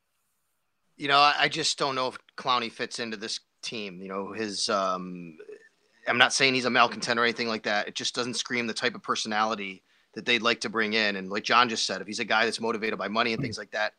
[0.97, 4.01] You know, I just don't know if Clowney fits into this team.
[4.01, 5.37] You know, his um,
[6.07, 7.87] I'm not saying he's a malcontent or anything like that.
[7.87, 9.83] It just doesn't scream the type of personality
[10.13, 11.15] that they'd like to bring in.
[11.15, 13.57] And like John just said, if he's a guy that's motivated by money and things
[13.57, 13.93] like that,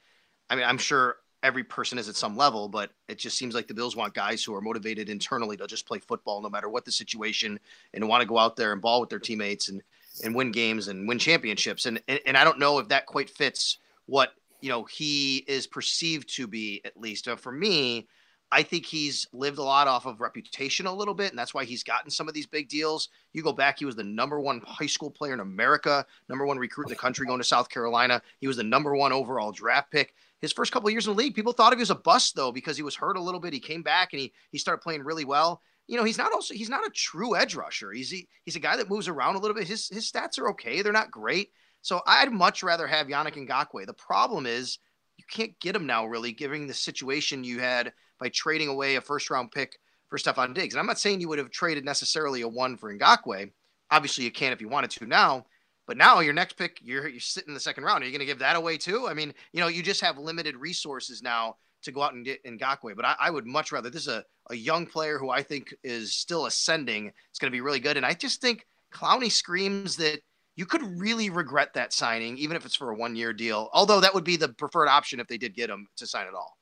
[0.52, 3.68] I mean, I'm sure every person is at some level, but it just seems like
[3.68, 6.84] the Bills want guys who are motivated internally to just play football no matter what
[6.84, 7.58] the situation
[7.94, 9.82] and want to go out there and ball with their teammates and
[10.22, 11.86] and win games and win championships.
[11.86, 15.66] And and, and I don't know if that quite fits what you know he is
[15.66, 17.24] perceived to be at least.
[17.24, 18.06] But for me,
[18.52, 21.64] I think he's lived a lot off of reputation a little bit, and that's why
[21.64, 23.08] he's gotten some of these big deals.
[23.32, 26.58] You go back, he was the number one high school player in America, number one
[26.58, 28.20] recruit in the country going to South Carolina.
[28.40, 30.14] He was the number one overall draft pick.
[30.42, 32.52] His first couple years in the league, people thought of he was a bust though
[32.52, 33.54] because he was hurt a little bit.
[33.54, 35.62] He came back and he he started playing really well.
[35.86, 37.92] You know, he's not also he's not a true edge rusher.
[37.92, 39.68] He's he, he's a guy that moves around a little bit.
[39.68, 40.82] His his stats are okay.
[40.82, 41.50] They're not great.
[41.80, 43.86] So I'd much rather have Yannick Ngakoue.
[43.86, 44.78] The problem is
[45.16, 49.00] you can't get him now, really, given the situation you had by trading away a
[49.00, 49.78] first round pick
[50.08, 50.74] for Stefon Diggs.
[50.74, 53.50] And I'm not saying you would have traded necessarily a one for Ngakoue.
[53.90, 55.46] Obviously, you can if you wanted to now.
[55.92, 58.02] But now your next pick, you're you're sitting in the second round.
[58.02, 59.08] Are you going to give that away too?
[59.10, 62.42] I mean, you know, you just have limited resources now to go out and get
[62.46, 62.96] Ngakoue.
[62.96, 65.74] But I, I would much rather this is a, a young player who I think
[65.84, 67.12] is still ascending.
[67.28, 67.98] It's going to be really good.
[67.98, 70.20] And I just think Clowney screams that
[70.56, 73.68] you could really regret that signing, even if it's for a one year deal.
[73.74, 76.32] Although that would be the preferred option if they did get him to sign it
[76.32, 76.56] all.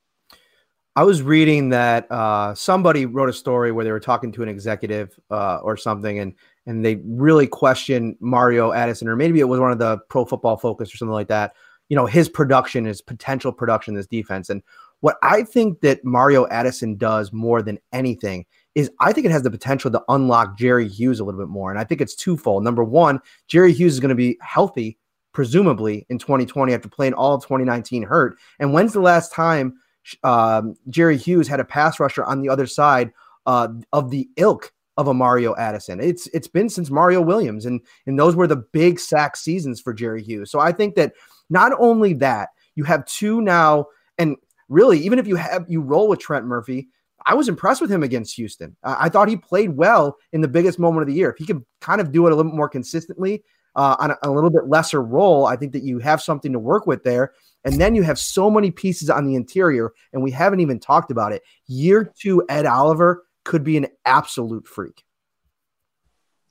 [0.97, 4.49] I was reading that uh, somebody wrote a story where they were talking to an
[4.49, 6.35] executive uh, or something, and
[6.67, 10.57] and they really questioned Mario Addison, or maybe it was one of the Pro Football
[10.57, 11.55] Focus or something like that.
[11.89, 14.63] You know, his production, his potential production, this defense, and
[15.01, 18.45] what I think that Mario Addison does more than anything
[18.75, 21.71] is I think it has the potential to unlock Jerry Hughes a little bit more,
[21.71, 22.63] and I think it's twofold.
[22.63, 24.99] Number one, Jerry Hughes is going to be healthy,
[25.33, 28.37] presumably in 2020 after playing all of 2019 hurt.
[28.59, 29.75] And when's the last time?
[30.23, 33.13] um, Jerry Hughes had a pass rusher on the other side
[33.47, 35.99] uh, of the ilk of a Mario Addison.
[35.99, 39.95] It's it's been since Mario Williams, and and those were the big sack seasons for
[39.95, 40.51] Jerry Hughes.
[40.51, 41.15] So I think that
[41.49, 43.87] not only that you have two now,
[44.19, 44.37] and
[44.69, 46.89] really even if you have you roll with Trent Murphy.
[47.27, 48.75] I was impressed with him against Houston.
[48.83, 51.29] I thought he played well in the biggest moment of the year.
[51.29, 53.45] If he could kind of do it a little more consistently,
[53.77, 56.59] uh, on a, a, little bit lesser role, I think that you have something to
[56.59, 57.33] work with there.
[57.65, 61.11] And then you have so many pieces on the interior, and we haven't even talked
[61.11, 61.43] about it.
[61.67, 65.05] Year two, Ed Oliver could be an absolute freak.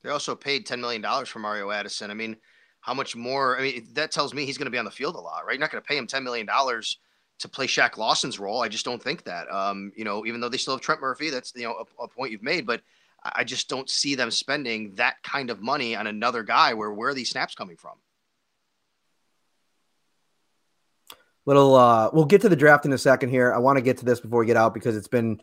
[0.03, 2.09] They also paid $10 million for Mario Addison.
[2.09, 2.37] I mean,
[2.81, 3.59] how much more?
[3.59, 5.53] I mean, that tells me he's going to be on the field a lot, right?
[5.53, 8.61] You're not going to pay him $10 million to play Shaq Lawson's role.
[8.61, 9.51] I just don't think that.
[9.51, 12.07] Um, you know, even though they still have Trent Murphy, that's, you know, a, a
[12.07, 12.81] point you've made, but
[13.23, 17.09] I just don't see them spending that kind of money on another guy where, where
[17.09, 17.97] are these snaps coming from?
[21.49, 23.51] little uh we'll get to the draft in a second here.
[23.51, 25.41] I want to get to this before we get out because it's been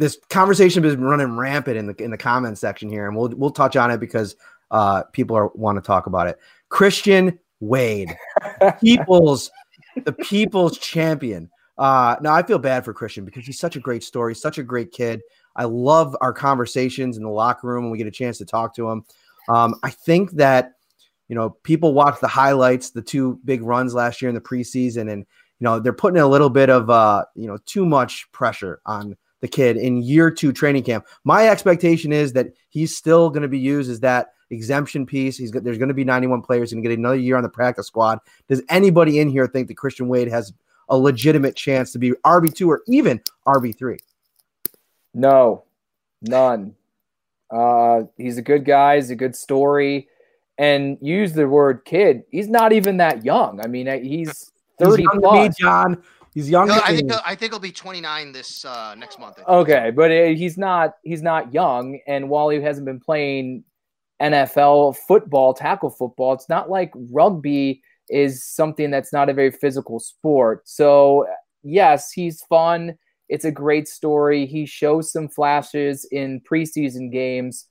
[0.00, 3.28] this conversation has been running rampant in the in the comment section here, and we'll
[3.36, 4.34] we'll touch on it because
[4.70, 6.38] uh people are want to talk about it.
[6.70, 8.16] Christian Wade,
[8.80, 9.50] people's
[10.04, 11.50] the people's champion.
[11.76, 14.62] Uh now I feel bad for Christian because he's such a great story, such a
[14.62, 15.20] great kid.
[15.54, 18.74] I love our conversations in the locker room when we get a chance to talk
[18.76, 19.04] to him.
[19.50, 20.72] Um, I think that
[21.28, 25.12] you know, people watch the highlights, the two big runs last year in the preseason,
[25.12, 28.80] and you know they're putting a little bit of uh, you know too much pressure
[28.86, 31.06] on the kid in year two training camp.
[31.24, 35.36] My expectation is that he's still going to be used as that exemption piece.
[35.36, 38.18] He's there's going to be 91 players and get another year on the practice squad.
[38.48, 40.52] Does anybody in here think that Christian Wade has
[40.88, 43.98] a legitimate chance to be RB two or even RB three?
[45.14, 45.64] No,
[46.22, 46.74] none.
[47.50, 48.96] Uh, he's a good guy.
[48.96, 50.08] He's a good story.
[50.58, 52.24] And use the word kid.
[52.30, 53.60] He's not even that young.
[53.60, 55.48] I mean, he's 30 he's plus.
[55.48, 56.02] Me, John.
[56.32, 56.68] He's young.
[56.68, 59.40] No, I think I think he'll be 29 this uh, next month.
[59.48, 63.64] Okay, but uh, he's not he's not young, and while he hasn't been playing
[64.22, 69.98] NFL football, tackle football, it's not like rugby is something that's not a very physical
[69.98, 70.68] sport.
[70.68, 71.26] So
[71.62, 72.96] yes, he's fun.
[73.28, 74.46] It's a great story.
[74.46, 77.66] He shows some flashes in preseason games,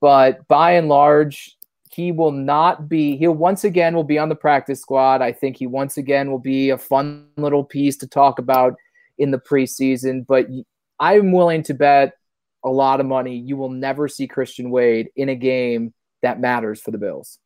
[0.00, 1.56] but by and large,
[1.94, 5.56] he will not be he'll once again will be on the practice squad i think
[5.56, 8.74] he once again will be a fun little piece to talk about
[9.18, 10.46] in the preseason but
[10.98, 12.14] i'm willing to bet
[12.64, 16.80] a lot of money you will never see christian wade in a game that matters
[16.80, 17.38] for the bills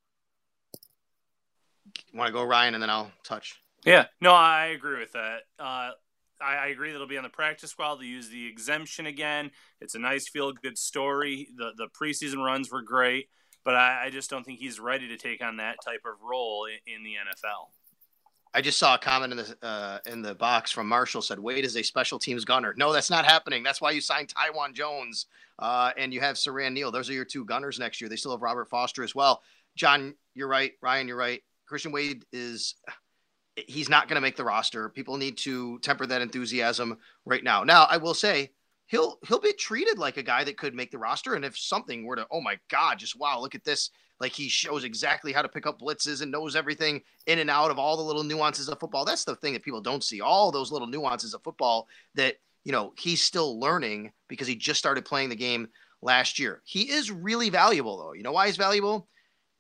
[2.15, 5.91] want to go ryan and then i'll touch yeah no i agree with that uh,
[6.39, 7.95] I, I, agree that it'll be on the practice squad.
[7.95, 9.53] They'll use the exemption again.
[9.81, 11.49] It's a nice feel good story.
[11.57, 13.31] The the preseason runs were great
[13.67, 16.67] but I, I, just don't think he's ready to take on that type of role
[16.67, 17.71] in, in the NFL.
[18.55, 21.65] I just saw a comment in the uh, in the box from Marshall said Wade
[21.65, 22.75] is a special teams gunner.
[22.79, 23.63] No, that's not happening.
[23.63, 25.27] That's why you signed Taiwan Jones
[25.59, 26.91] uh, and you have Siran Neal.
[26.91, 28.09] Those are your two gunners next year.
[28.09, 29.43] They still have Robert Foster as well.
[29.75, 30.73] John, you're right.
[30.81, 31.43] Ryan, you're right.
[31.67, 32.77] Christian Wade is
[33.57, 34.89] he's not going to make the roster.
[34.91, 37.65] People need to temper that enthusiasm right now.
[37.65, 38.53] Now, I will say
[38.87, 41.35] he'll he'll be treated like a guy that could make the roster.
[41.35, 43.91] And if something were to, oh my God, just wow, look at this.
[44.19, 47.71] Like he shows exactly how to pick up blitzes and knows everything in and out
[47.71, 49.05] of all the little nuances of football.
[49.05, 50.23] That's the thing that people don't see.
[50.23, 54.79] All those little nuances of football that, you know, he's still learning because he just
[54.79, 55.69] started playing the game
[56.01, 56.63] last year.
[56.65, 58.15] He is really valuable though.
[58.15, 59.07] You know why he's valuable?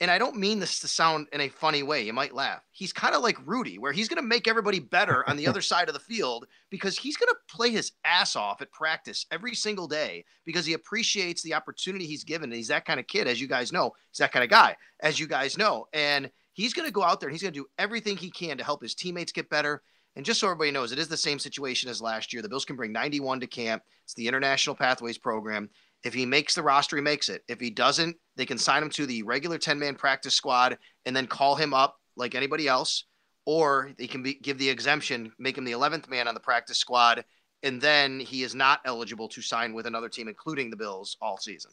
[0.00, 2.02] And I don't mean this to sound in a funny way.
[2.04, 2.62] You might laugh.
[2.70, 5.60] He's kind of like Rudy, where he's going to make everybody better on the other
[5.62, 9.54] side of the field because he's going to play his ass off at practice every
[9.54, 12.50] single day because he appreciates the opportunity he's given.
[12.50, 13.92] And he's that kind of kid, as you guys know.
[14.10, 15.86] He's that kind of guy, as you guys know.
[15.94, 18.58] And he's going to go out there and he's going to do everything he can
[18.58, 19.82] to help his teammates get better.
[20.14, 22.42] And just so everybody knows, it is the same situation as last year.
[22.42, 23.82] The Bills can bring 91 to camp.
[24.04, 25.68] It's the International Pathways Program.
[26.04, 27.42] If he makes the roster, he makes it.
[27.48, 31.16] If he doesn't, they can sign him to the regular 10 man practice squad and
[31.16, 33.04] then call him up like anybody else.
[33.44, 36.78] Or they can be, give the exemption, make him the 11th man on the practice
[36.78, 37.24] squad,
[37.62, 41.38] and then he is not eligible to sign with another team, including the Bills, all
[41.38, 41.70] season.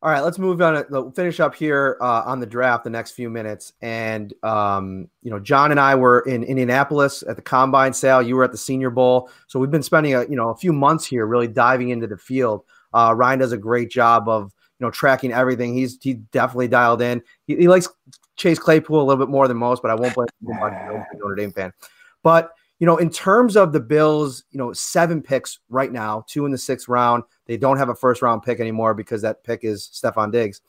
[0.00, 0.84] All right, let's move on.
[0.90, 3.72] We'll finish up here uh, on the draft the next few minutes.
[3.82, 8.22] And, um, you know, John and I were in Indianapolis at the Combine sale.
[8.22, 9.28] You were at the Senior Bowl.
[9.48, 12.16] So we've been spending, a, you know, a few months here really diving into the
[12.16, 12.62] field.
[12.92, 15.74] Uh, Ryan does a great job of you know tracking everything.
[15.74, 17.22] He's he definitely dialed in.
[17.46, 17.88] He, he likes
[18.36, 20.72] Chase Claypool a little bit more than most, but I won't blame him much.
[21.14, 21.72] Notre Dame fan.
[22.22, 26.46] But you know, in terms of the Bills, you know, seven picks right now, two
[26.46, 27.24] in the sixth round.
[27.46, 30.60] They don't have a first round pick anymore because that pick is Stefon Diggs.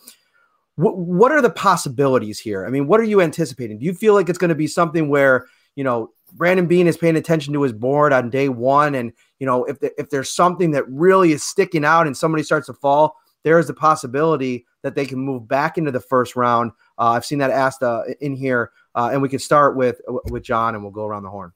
[0.76, 2.66] What, what are the possibilities here?
[2.66, 3.80] I mean, what are you anticipating?
[3.80, 5.46] Do you feel like it's going to be something where,
[5.80, 8.96] you know, Brandon Beane is paying attention to his board on day one.
[8.96, 12.44] And, you know, if, the, if there's something that really is sticking out and somebody
[12.44, 13.16] starts to fall,
[13.46, 16.72] there is the possibility that they can move back into the first round.
[16.98, 18.72] Uh, I've seen that asked uh, in here.
[18.94, 21.54] Uh, and we can start with with John and we'll go around the horn.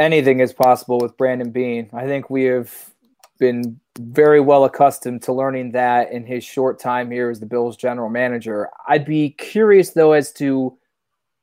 [0.00, 1.88] Anything is possible with Brandon Beane.
[1.92, 2.74] I think we have
[3.38, 7.76] been very well accustomed to learning that in his short time here as the Bills
[7.76, 8.70] general manager.
[8.88, 10.76] I'd be curious though as to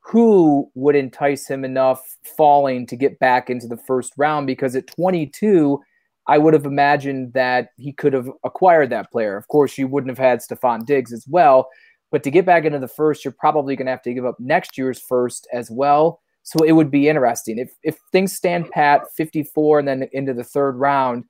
[0.05, 2.01] who would entice him enough
[2.37, 5.79] falling to get back into the first round because at 22
[6.27, 9.35] I would have imagined that he could have acquired that player.
[9.35, 11.67] Of course, you wouldn't have had Stefon Diggs as well,
[12.11, 14.39] but to get back into the first, you're probably going to have to give up
[14.39, 16.21] next year's first as well.
[16.43, 20.43] So it would be interesting if if things stand pat, 54, and then into the
[20.43, 21.23] third round.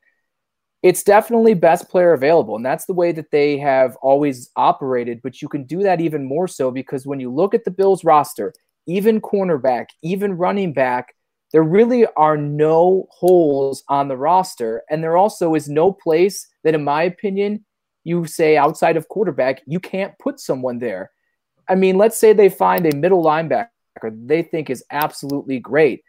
[0.84, 5.22] It's definitely best player available, and that's the way that they have always operated.
[5.24, 8.04] But you can do that even more so because when you look at the Bills
[8.04, 8.54] roster,
[8.86, 11.16] even cornerback, even running back,
[11.54, 14.84] there really are no holes on the roster.
[14.90, 17.64] And there also is no place that, in my opinion,
[18.04, 21.12] you say outside of quarterback, you can't put someone there.
[21.70, 23.70] I mean, let's say they find a middle linebacker
[24.12, 26.04] they think is absolutely great.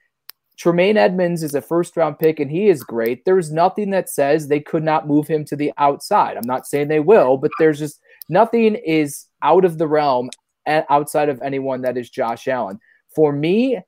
[0.57, 3.25] Tremaine Edmunds is a first round pick and he is great.
[3.25, 6.37] There's nothing that says they could not move him to the outside.
[6.37, 10.31] I'm not saying they will, but there's just nothing is out of the realm
[10.67, 12.79] uh, outside of anyone that is Josh Allen.
[13.15, 13.79] For me,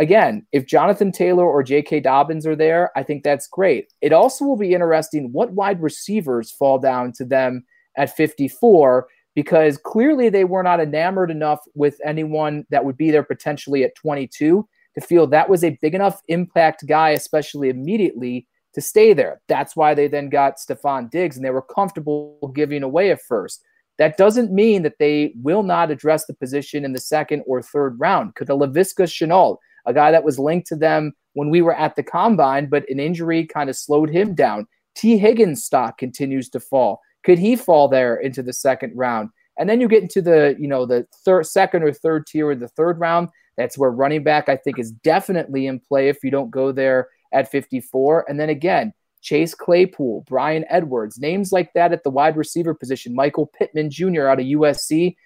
[0.00, 2.00] again, if Jonathan Taylor or J.K.
[2.00, 3.92] Dobbins are there, I think that's great.
[4.00, 7.64] It also will be interesting what wide receivers fall down to them
[7.96, 13.22] at 54 because clearly they were not enamored enough with anyone that would be there
[13.22, 18.80] potentially at 22 to feel that was a big enough impact guy, especially immediately, to
[18.80, 19.40] stay there.
[19.48, 23.62] That's why they then got Stefon Diggs and they were comfortable giving away a first.
[23.98, 27.98] That doesn't mean that they will not address the position in the second or third
[28.00, 28.34] round.
[28.34, 31.94] Could a Laviska Shenault, a guy that was linked to them when we were at
[31.94, 34.66] the combine, but an injury kind of slowed him down.
[34.96, 37.00] Tee Higgins stock continues to fall.
[37.24, 39.30] Could he fall there into the second round?
[39.58, 42.58] And then you get into the, you know, the third, second or third tier in
[42.58, 43.28] the third round.
[43.56, 47.08] That's where running back, I think, is definitely in play if you don't go there
[47.32, 48.26] at 54.
[48.28, 53.14] And then again, Chase Claypool, Bryan Edwards, names like that at the wide receiver position,
[53.14, 54.26] Michael Pittman Jr.
[54.26, 55.16] out of USC.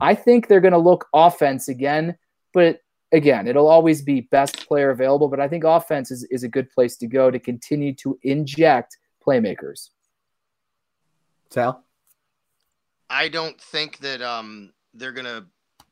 [0.00, 2.16] I think they're going to look offense again,
[2.52, 2.80] but
[3.12, 5.28] again, it'll always be best player available.
[5.28, 8.96] But I think offense is, is a good place to go to continue to inject
[9.24, 9.90] playmakers.
[11.50, 11.84] Sal?
[13.10, 15.46] I don't think that um, they're going to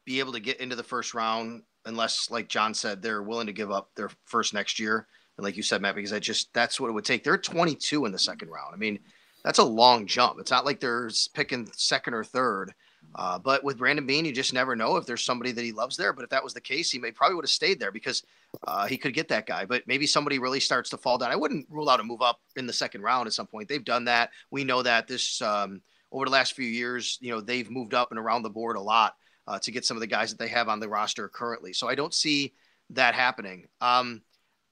[0.04, 3.52] be able to get into the first round unless, like John said, they're willing to
[3.52, 5.06] give up their first next year.
[5.36, 7.24] And like you said, Matt, because I just that's what it would take.
[7.24, 8.74] They're 22 in the second round.
[8.74, 8.98] I mean,
[9.44, 10.38] that's a long jump.
[10.40, 12.74] It's not like they're picking second or third.
[13.14, 15.96] Uh, but with Brandon Beane, you just never know if there's somebody that he loves
[15.96, 16.12] there.
[16.12, 18.24] But if that was the case, he may probably would have stayed there because
[18.66, 19.64] uh, he could get that guy.
[19.64, 21.30] But maybe somebody really starts to fall down.
[21.30, 23.68] I wouldn't rule out a move up in the second round at some point.
[23.68, 24.30] They've done that.
[24.50, 25.80] We know that this um,
[26.12, 28.80] over the last few years, you know, they've moved up and around the board a
[28.80, 29.14] lot
[29.46, 31.72] uh, to get some of the guys that they have on the roster currently.
[31.72, 32.54] So I don't see
[32.90, 33.66] that happening.
[33.80, 34.22] Um,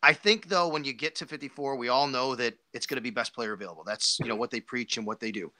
[0.02, 3.02] I think though, when you get to 54, we all know that it's going to
[3.02, 3.84] be best player available.
[3.84, 5.50] That's you know what they preach and what they do.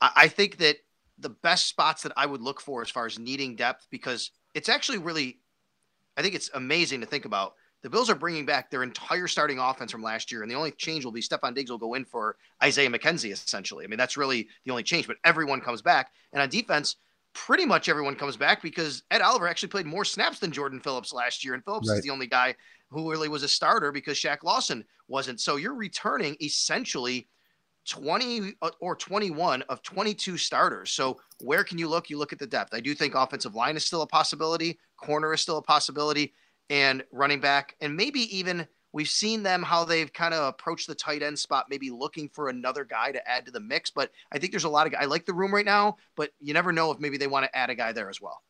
[0.00, 0.76] I, I think that
[1.18, 4.68] the best spots that I would look for as far as needing depth because it's
[4.68, 5.40] actually really,
[6.16, 7.54] I think it's amazing to think about.
[7.82, 10.70] The Bills are bringing back their entire starting offense from last year, and the only
[10.70, 13.84] change will be Stefon Diggs will go in for Isaiah McKenzie, essentially.
[13.84, 16.10] I mean, that's really the only change, but everyone comes back.
[16.32, 16.96] And on defense,
[17.32, 21.12] pretty much everyone comes back because Ed Oliver actually played more snaps than Jordan Phillips
[21.12, 21.98] last year, and Phillips right.
[21.98, 22.54] is the only guy
[22.90, 25.40] who really was a starter because Shaq Lawson wasn't.
[25.40, 27.28] So you're returning essentially
[27.88, 30.90] 20 uh, or 21 of 22 starters.
[30.90, 32.10] So where can you look?
[32.10, 32.74] You look at the depth.
[32.74, 36.34] I do think offensive line is still a possibility, corner is still a possibility,
[36.68, 40.94] and running back, and maybe even we've seen them how they've kind of approached the
[40.94, 43.90] tight end spot, maybe looking for another guy to add to the mix.
[43.90, 46.54] But I think there's a lot of I like the room right now, but you
[46.54, 48.42] never know if maybe they want to add a guy there as well.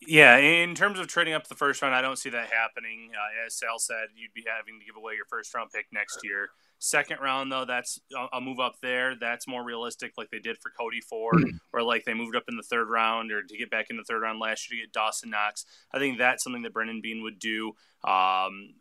[0.00, 3.10] Yeah, in terms of trading up the first round, I don't see that happening.
[3.14, 6.20] Uh, as Sal said, you'd be having to give away your first round pick next
[6.24, 6.48] year.
[6.80, 7.98] Second round, though, that's
[8.32, 9.16] a move up there.
[9.18, 11.56] That's more realistic, like they did for Cody Ford, hmm.
[11.72, 14.04] or like they moved up in the third round, or to get back in the
[14.04, 15.64] third round last year to get Dawson Knox.
[15.92, 17.72] I think that's something that Brandon Beane would do.
[18.04, 18.74] Um,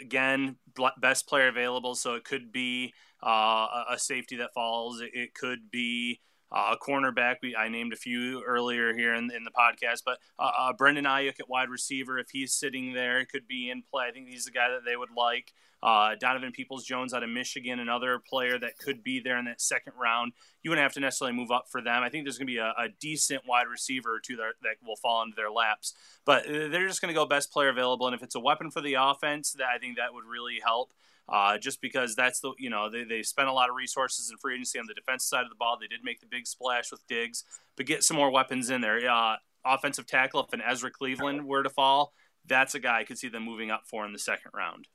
[0.00, 0.56] again,
[1.00, 5.00] best player available, so it could be uh, a safety that falls.
[5.00, 6.20] It could be
[6.52, 7.36] uh, a cornerback.
[7.42, 11.04] We I named a few earlier here in, in the podcast, but uh, uh, Brandon
[11.04, 14.06] Aiyuk at wide receiver, if he's sitting there, could be in play.
[14.08, 15.52] I think he's the guy that they would like.
[15.82, 19.60] Uh, Donovan Peoples Jones out of Michigan, another player that could be there in that
[19.60, 20.32] second round.
[20.62, 22.02] You wouldn't have to necessarily move up for them.
[22.02, 24.76] I think there's going to be a, a, decent wide receiver or two that, that
[24.86, 28.06] will fall into their laps, but uh, they're just going to go best player available.
[28.06, 30.92] And if it's a weapon for the offense, that I think that would really help
[31.28, 34.36] uh, just because that's the you know they they spent a lot of resources in
[34.36, 35.78] free agency on the defense side of the ball.
[35.80, 37.44] They did make the big splash with Diggs,
[37.76, 39.08] but get some more weapons in there.
[39.08, 42.12] Uh, offensive tackle, if an Ezra Cleveland were to fall,
[42.46, 44.88] that's a guy I could see them moving up for in the second round.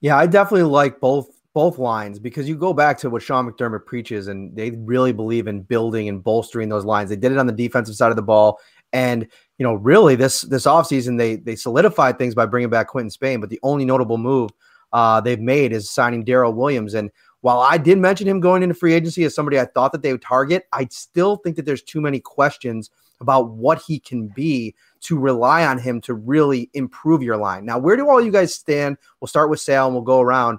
[0.00, 3.84] Yeah, I definitely like both both lines because you go back to what Sean McDermott
[3.84, 7.10] preaches, and they really believe in building and bolstering those lines.
[7.10, 8.60] They did it on the defensive side of the ball,
[8.92, 9.26] and
[9.58, 13.40] you know, really this this offseason they they solidified things by bringing back Quinton Spain.
[13.40, 14.50] But the only notable move
[14.92, 16.94] uh, they've made is signing Daryl Williams.
[16.94, 20.02] And while I did mention him going into free agency as somebody I thought that
[20.02, 22.90] they would target, I still think that there's too many questions
[23.20, 27.64] about what he can be to rely on him to really improve your line.
[27.64, 28.96] Now, where do all you guys stand?
[29.20, 30.58] We'll start with Sal and we'll go around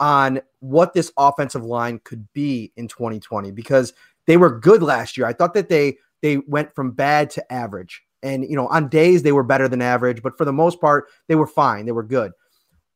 [0.00, 3.92] on what this offensive line could be in 2020 because
[4.26, 5.26] they were good last year.
[5.26, 8.02] I thought that they they went from bad to average.
[8.22, 11.06] And you know, on days they were better than average, but for the most part,
[11.26, 11.86] they were fine.
[11.86, 12.32] They were good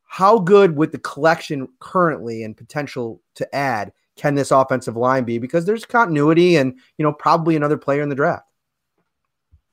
[0.06, 5.38] how good with the collection currently and potential to add can this offensive line be?
[5.38, 8.46] Because there's continuity and you know probably another player in the draft.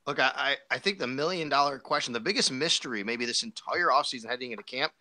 [0.06, 4.28] Look, I, I think the million dollar question, the biggest mystery, maybe this entire offseason
[4.28, 4.92] heading into camp,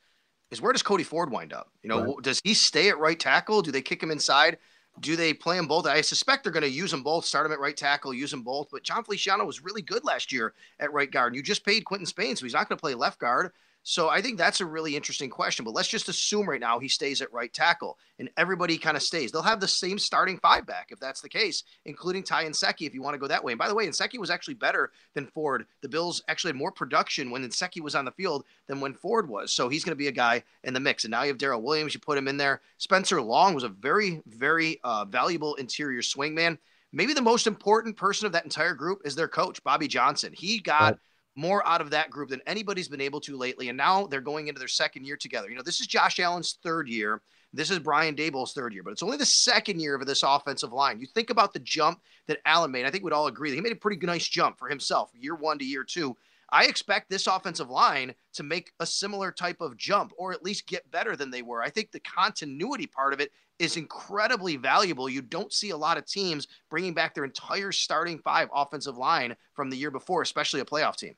[0.49, 1.69] is where does Cody Ford wind up?
[1.81, 2.23] You know, right.
[2.23, 3.61] does he stay at right tackle?
[3.61, 4.57] Do they kick him inside?
[4.99, 5.85] do they play them both?
[5.85, 8.43] I suspect they're going to use them both, start him at right tackle, use them
[8.43, 8.67] both.
[8.71, 11.35] But Jon Feliciano was really good last year at right guard.
[11.35, 13.51] You just paid Quinton Spain, so he's not going to play left guard.
[13.83, 15.65] So I think that's a really interesting question.
[15.65, 19.03] But let's just assume right now he stays at right tackle and everybody kind of
[19.03, 19.31] stays.
[19.31, 22.93] They'll have the same starting five back if that's the case, including Ty Nsekhe if
[22.93, 23.51] you want to go that way.
[23.51, 25.65] And by the way, Nsekhe was actually better than Ford.
[25.81, 29.27] The Bills actually had more production when Nsekhe was on the field than when Ford
[29.27, 29.53] was.
[29.53, 31.03] So he's going to be a guy in the mix.
[31.03, 31.93] And now you have Daryl Williams.
[31.93, 32.61] You put him in there.
[32.77, 36.57] Spencer Long was a very, very uh, valuable interior swingman.
[36.93, 40.31] Maybe the most important person of that entire group is their coach, Bobby Johnson.
[40.31, 40.93] He got.
[40.93, 40.99] Right
[41.35, 43.69] more out of that group than anybody's been able to lately.
[43.69, 45.49] And now they're going into their second year together.
[45.49, 47.21] You know, this is Josh Allen's third year.
[47.55, 50.73] This is Brian Daboll's third year, but it's only the second year of this offensive
[50.73, 50.99] line.
[50.99, 52.85] You think about the jump that Allen made.
[52.85, 55.35] I think we'd all agree that he made a pretty nice jump for himself, year
[55.35, 56.17] one to year two.
[56.49, 60.67] I expect this offensive line to make a similar type of jump or at least
[60.67, 61.61] get better than they were.
[61.63, 65.09] I think the continuity part of it is incredibly valuable.
[65.09, 69.35] You don't see a lot of teams bringing back their entire starting five offensive line
[69.53, 71.15] from the year before, especially a playoff team.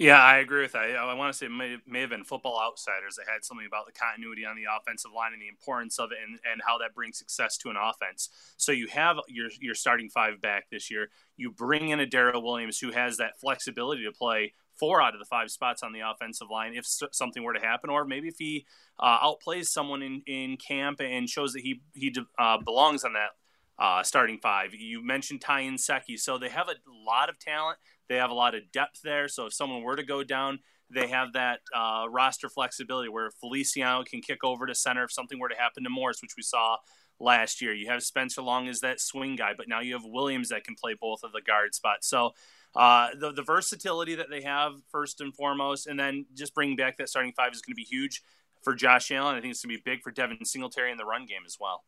[0.00, 0.96] Yeah, I agree with that.
[0.96, 3.84] I, want to say it may, may have been Football Outsiders that had something about
[3.84, 6.94] the continuity on the offensive line and the importance of it and, and how that
[6.94, 8.30] brings success to an offense.
[8.56, 11.10] So you have your your starting five back this year.
[11.36, 15.18] You bring in a Daryl Williams who has that flexibility to play four out of
[15.18, 18.38] the five spots on the offensive line if something were to happen, or maybe if
[18.38, 18.64] he
[18.98, 23.32] uh, outplays someone in, in camp and shows that he he uh, belongs on that
[23.78, 24.74] uh, starting five.
[24.74, 27.78] You mentioned Ty Nsekhe, so they have a lot of talent.
[28.10, 29.28] They have a lot of depth there.
[29.28, 30.58] So if someone were to go down,
[30.92, 35.38] they have that uh, roster flexibility where Feliciano can kick over to center if something
[35.38, 36.76] were to happen to Morris, which we saw
[37.20, 37.72] last year.
[37.72, 40.74] You have Spencer Long as that swing guy, but now you have Williams that can
[40.74, 42.08] play both of the guard spots.
[42.08, 42.32] So
[42.74, 46.96] uh, the, the versatility that they have, first and foremost, and then just bringing back
[46.96, 48.22] that starting five is going to be huge
[48.62, 49.36] for Josh Allen.
[49.36, 51.58] I think it's going to be big for Devin Singletary in the run game as
[51.60, 51.84] well.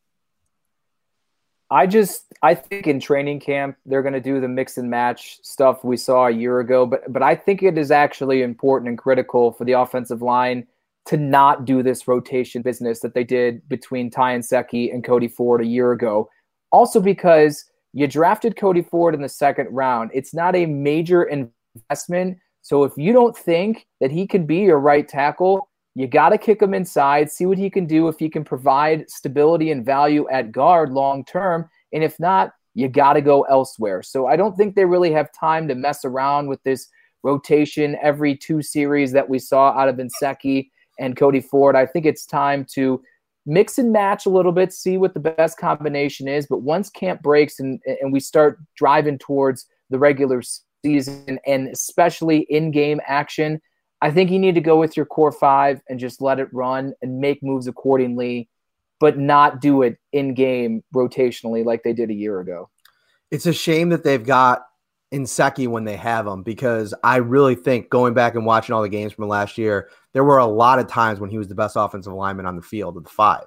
[1.73, 5.39] I just I think in training camp they're going to do the mix and match
[5.41, 8.97] stuff we saw a year ago, but but I think it is actually important and
[8.97, 10.67] critical for the offensive line
[11.05, 15.61] to not do this rotation business that they did between Ty Nsekhe and Cody Ford
[15.61, 16.29] a year ago.
[16.71, 20.11] Also because you drafted Cody Ford in the second round.
[20.13, 22.37] It's not a major investment.
[22.61, 26.37] So if you don't think that he can be your right tackle, you got to
[26.37, 30.27] kick him inside, see what he can do, if he can provide stability and value
[30.29, 31.69] at guard long term.
[31.91, 34.01] And if not, you got to go elsewhere.
[34.01, 36.89] So I don't think they really have time to mess around with this
[37.21, 40.69] rotation every two series that we saw out of Nsekhe
[40.99, 41.75] and Cody Ford.
[41.75, 43.01] I think it's time to
[43.45, 46.47] mix and match a little bit, see what the best combination is.
[46.47, 50.41] But once camp breaks and, and we start driving towards the regular
[50.83, 53.61] season and especially in game action,
[54.03, 56.93] I think you need to go with your core five and just let it run
[57.01, 58.49] and make moves accordingly,
[58.99, 62.69] but not do it in game rotationally like they did a year ago.
[63.31, 64.65] It's a shame that they've got
[65.13, 68.89] Nsekhe when they have him because I really think going back and watching all the
[68.89, 71.77] games from last year, there were a lot of times when he was the best
[71.77, 73.45] offensive lineman on the field of the five.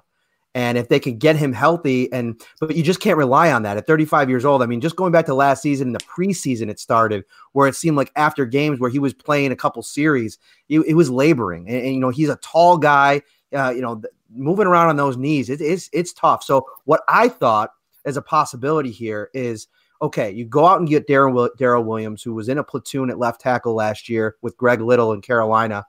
[0.57, 3.77] And if they could get him healthy, and but you just can't rely on that
[3.77, 4.63] at 35 years old.
[4.63, 7.75] I mean, just going back to last season, in the preseason, it started where it
[7.75, 11.67] seemed like after games where he was playing a couple series, it, it was laboring.
[11.69, 13.21] And, and, you know, he's a tall guy.
[13.55, 14.01] Uh, you know,
[14.31, 16.41] moving around on those knees, it, it's it's tough.
[16.41, 17.69] So what I thought
[18.05, 19.67] as a possibility here is
[20.01, 23.19] okay, you go out and get Daryl Daryl Williams, who was in a platoon at
[23.19, 25.85] left tackle last year with Greg Little in Carolina.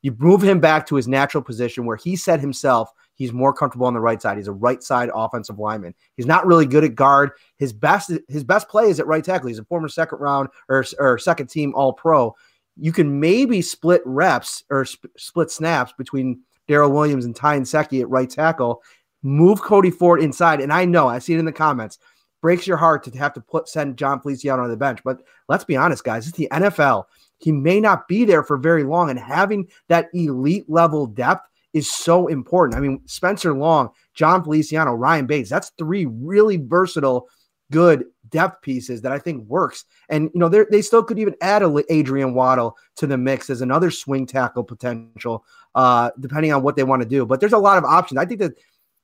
[0.00, 3.86] You move him back to his natural position where he said himself He's more comfortable
[3.86, 4.36] on the right side.
[4.36, 5.94] He's a right side offensive lineman.
[6.16, 7.30] He's not really good at guard.
[7.56, 9.48] His best his best play is at right tackle.
[9.48, 12.36] He's a former second round or, or second team All Pro.
[12.76, 18.02] You can maybe split reps or sp- split snaps between Daryl Williams and Ty Nsekhe
[18.02, 18.82] at right tackle.
[19.22, 21.98] Move Cody Ford inside, and I know I see it in the comments.
[22.42, 25.64] Breaks your heart to have to put send Jon Feliciano on the bench, but let's
[25.64, 26.28] be honest, guys.
[26.28, 27.04] It's the NFL.
[27.38, 31.90] He may not be there for very long, and having that elite level depth is
[31.90, 32.74] so important.
[32.74, 37.28] I mean, Spencer Long, Jon Feliciano, Ryan Bates, that's three really versatile,
[37.70, 39.84] good depth pieces that I think works.
[40.08, 43.60] And, you know, they still could even add a Adrian Waddle to the mix as
[43.60, 47.26] another swing tackle potential, uh, depending on what they want to do.
[47.26, 48.18] But there's a lot of options.
[48.18, 48.54] I think that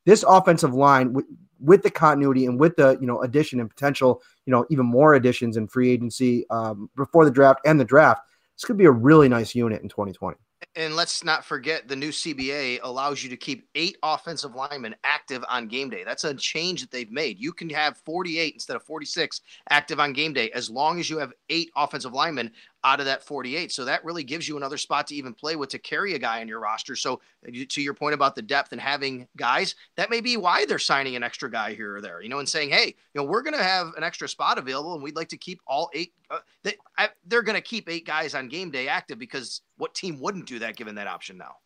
[0.07, 1.27] this offensive line with,
[1.61, 5.13] with the continuity and with the, you know, addition and potential, you know, even more
[5.13, 8.23] additions in free agency um, before the draft and the draft,
[8.57, 10.39] this could be a really nice unit in 2020
[10.77, 15.45] and let's not forget the new CBA allows you to keep eight offensive linemen active
[15.49, 16.05] on game day.
[16.05, 17.39] That's a change that they've made.
[17.39, 19.41] You can have 48 instead of 46
[19.71, 22.51] active on game day as long as you have eight offensive linemen
[22.85, 23.71] out of that 48.
[23.73, 26.41] So that really gives you another spot to even play with to carry a guy
[26.41, 26.97] on your roster.
[26.97, 27.21] So
[27.53, 31.17] to your point about the depth and having guys, that may be why they're signing
[31.17, 33.57] an extra guy here or there, you know, and saying, hey, you know, we're going
[33.57, 36.13] to have an extra spot available and we'd like to keep all eight.
[36.31, 39.95] Uh, they, I, they're going to keep eight guys on game day active because what
[39.95, 41.57] team wouldn't do that given that option now?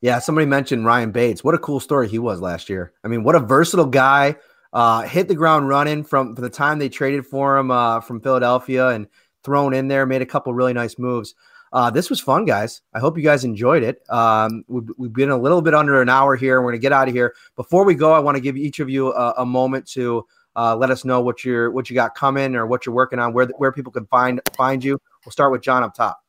[0.00, 1.42] Yeah, somebody mentioned Ryan Bates.
[1.42, 2.92] What a cool story he was last year.
[3.02, 4.36] I mean, what a versatile guy.
[4.76, 8.20] Uh, hit the ground running from, from the time they traded for him uh, from
[8.20, 9.06] Philadelphia and
[9.42, 11.34] thrown in there, made a couple really nice moves.
[11.72, 12.82] Uh, this was fun, guys.
[12.92, 14.02] I hope you guys enjoyed it.
[14.10, 16.60] Um, we've, we've, been a little bit under an hour here.
[16.60, 17.34] We're going to get out of here.
[17.56, 20.76] Before we go, I want to give each of you a, a moment to uh,
[20.76, 23.46] let us know what you're what you got coming or what you're working on, where
[23.56, 25.00] where people can find find you.
[25.24, 26.20] We'll start with John up top.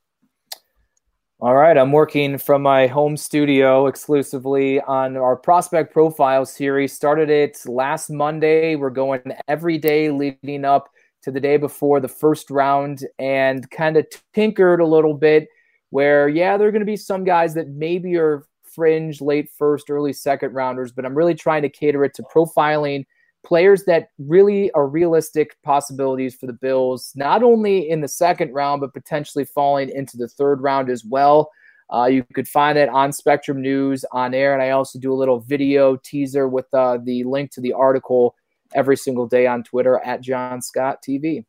[1.40, 6.94] All right, I'm working from my home studio exclusively on our prospect profile series.
[6.94, 8.76] Started it last Monday.
[8.76, 10.90] We're going every day leading up
[11.22, 15.48] to the day before the first round and kind of tinkered a little bit
[15.92, 19.92] where, yeah, there are going to be some guys that maybe are fringe late first,
[19.92, 23.06] early second rounders, but I'm really trying to cater it to profiling
[23.48, 28.82] players that really are realistic possibilities for the Bills, not only in the second round,
[28.82, 31.50] but potentially falling into the third round as well.
[31.94, 34.54] Uh, you could find it on Spectrum News on air.
[34.54, 38.36] And I also do a little video teaser with uh, the link to the article
[38.76, 41.46] every single day on Twitter at John Scott TV.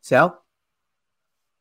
[0.00, 0.42] Sal?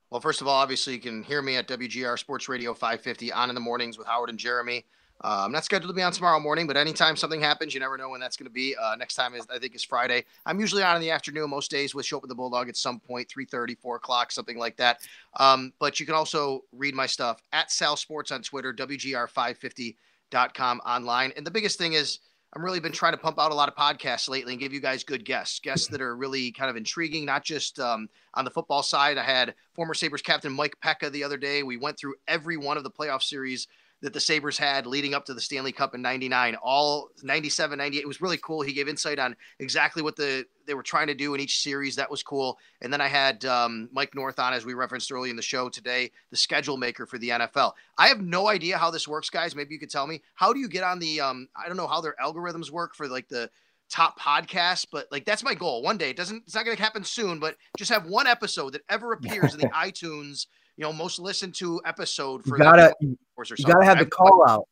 [0.10, 3.50] Well, first of all, obviously, you can hear me at WGR Sports Radio 550 on
[3.50, 4.86] in the mornings with Howard and Jeremy.
[5.22, 7.98] Uh, I'm not scheduled to be on tomorrow morning, but anytime something happens, you never
[7.98, 8.76] know when that's going to be.
[8.76, 10.26] Uh, next time is I think is Friday.
[10.46, 12.76] I'm usually on in the afternoon most days with Show Up with the Bulldog at
[12.76, 15.00] some point, 3:30, 4 o'clock, something like that.
[15.38, 21.32] Um, but you can also read my stuff at Sal Sports on Twitter, WGR550.com online.
[21.38, 22.20] And the biggest thing is
[22.56, 24.80] I'm really been trying to pump out a lot of podcasts lately and give you
[24.80, 28.52] guys good guests, guests that are really kind of intriguing, not just um, on the
[28.52, 29.18] football side.
[29.18, 31.64] I had former Sabres captain Mike Peca the other day.
[31.64, 33.68] We went through every one of the playoff series
[34.04, 38.02] that the Sabres had leading up to the Stanley Cup in 99, all 97, 98.
[38.02, 38.62] It was really cool.
[38.62, 41.96] He gave insight on exactly what the they were trying to do in each series.
[41.96, 42.60] That was cool.
[42.82, 45.70] And then I had um, Mike North on, as we referenced early in the show
[45.70, 47.72] today, the schedule maker for the NFL.
[47.98, 49.56] I have no idea how this works, guys.
[49.56, 50.22] Maybe you could tell me.
[50.36, 53.08] How do you get on the, um, I don't know how their algorithms work for
[53.08, 53.50] like the,
[53.90, 55.84] top podcasts, but like that's my goal.
[55.84, 58.74] One day, it doesn't it's not going to happen soon, but just have one episode
[58.74, 60.48] that ever appears in the iTunes
[60.78, 63.18] you know most listened to episode for you gotta you
[63.66, 64.68] gotta have the call out.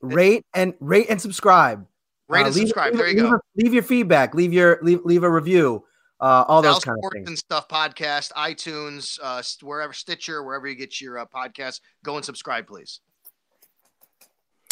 [0.00, 1.86] Rate and rate and subscribe.
[2.28, 2.92] Rate uh, and leave, subscribe.
[2.92, 4.34] leave, there you leave go a, leave your feedback.
[4.34, 5.84] Leave your leave, leave a review.
[6.20, 7.28] Uh, all those kind of things.
[7.28, 11.80] and stuff podcast itunes uh, wherever stitcher wherever you get your uh, podcast.
[12.04, 13.00] Go and subscribe please.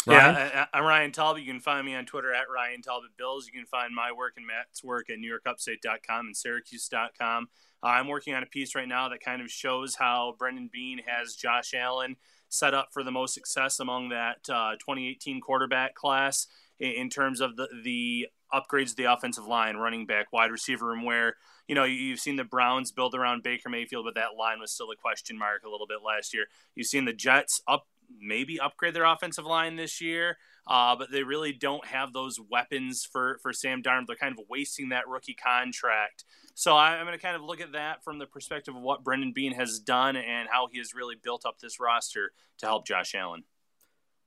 [0.07, 0.35] Ryan?
[0.35, 1.43] Yeah, I, am Ryan Talbot.
[1.43, 3.45] You can find me on Twitter at Ryan Talbot Bills.
[3.45, 7.49] You can find my work and Matt's work at NewYorkUpstate.com and Syracuse.com.
[7.83, 11.01] Uh, I'm working on a piece right now that kind of shows how Brandon Beane
[11.05, 12.15] has Josh Allen
[12.49, 16.47] set up for the most success among that uh, 2018 quarterback class
[16.79, 20.87] in, in, terms of the, the upgrades to the offensive line, running back, wide receiver
[20.87, 21.35] room, where
[21.67, 24.91] you know you've seen the Browns build around Baker Mayfield, but that line was still
[24.91, 26.45] a question mark a little bit last year.
[26.75, 27.87] You've seen the Jets up
[28.19, 30.37] maybe upgrade their offensive line this year,
[30.67, 34.07] uh, but they really don't have those weapons for for Sam Darnold.
[34.07, 36.25] They're kind of wasting that rookie contract.
[36.53, 39.31] So I'm going to kind of look at that from the perspective of what Brandon
[39.31, 43.13] Beane has done and how he has really built up this roster to help Josh
[43.13, 43.43] Allen.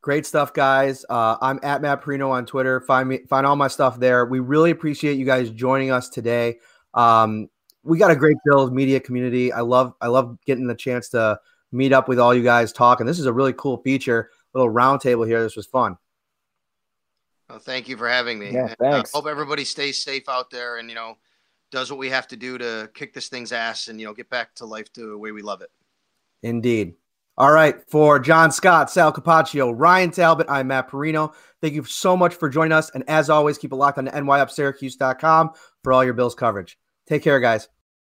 [0.00, 1.04] Great stuff, guys.
[1.10, 2.80] Uh, I'm at Matt Parrino on Twitter.
[2.80, 4.24] Find me, find all my stuff there.
[4.24, 6.60] We really appreciate you guys joining us today.
[6.94, 7.48] Um,
[7.82, 9.52] we got a great build media community.
[9.52, 11.38] I love, I love getting the chance to
[11.72, 13.00] meet up with all you guys, talk.
[13.00, 15.42] And this is a really cool feature, little roundtable here.
[15.42, 15.98] This was fun.
[17.50, 18.52] Well, thank you for having me.
[18.52, 19.14] Yeah, uh, thanks.
[19.14, 21.16] Uh, hope everybody stays safe out there, and you know
[21.72, 24.30] does what we have to do to kick this thing's ass and you know get
[24.30, 25.70] back to life the way we love it.
[26.42, 26.94] Indeed.
[27.36, 31.32] All right, for John Scott, Sal Capaccio, Ryan Talbot, I'm Matt Parrino.
[31.62, 32.90] Thank you so much for joining us.
[32.90, 36.78] And as always, keep it locked on to nyupsyracuse.com for all your Bills coverage.
[37.06, 37.68] Take care, guys.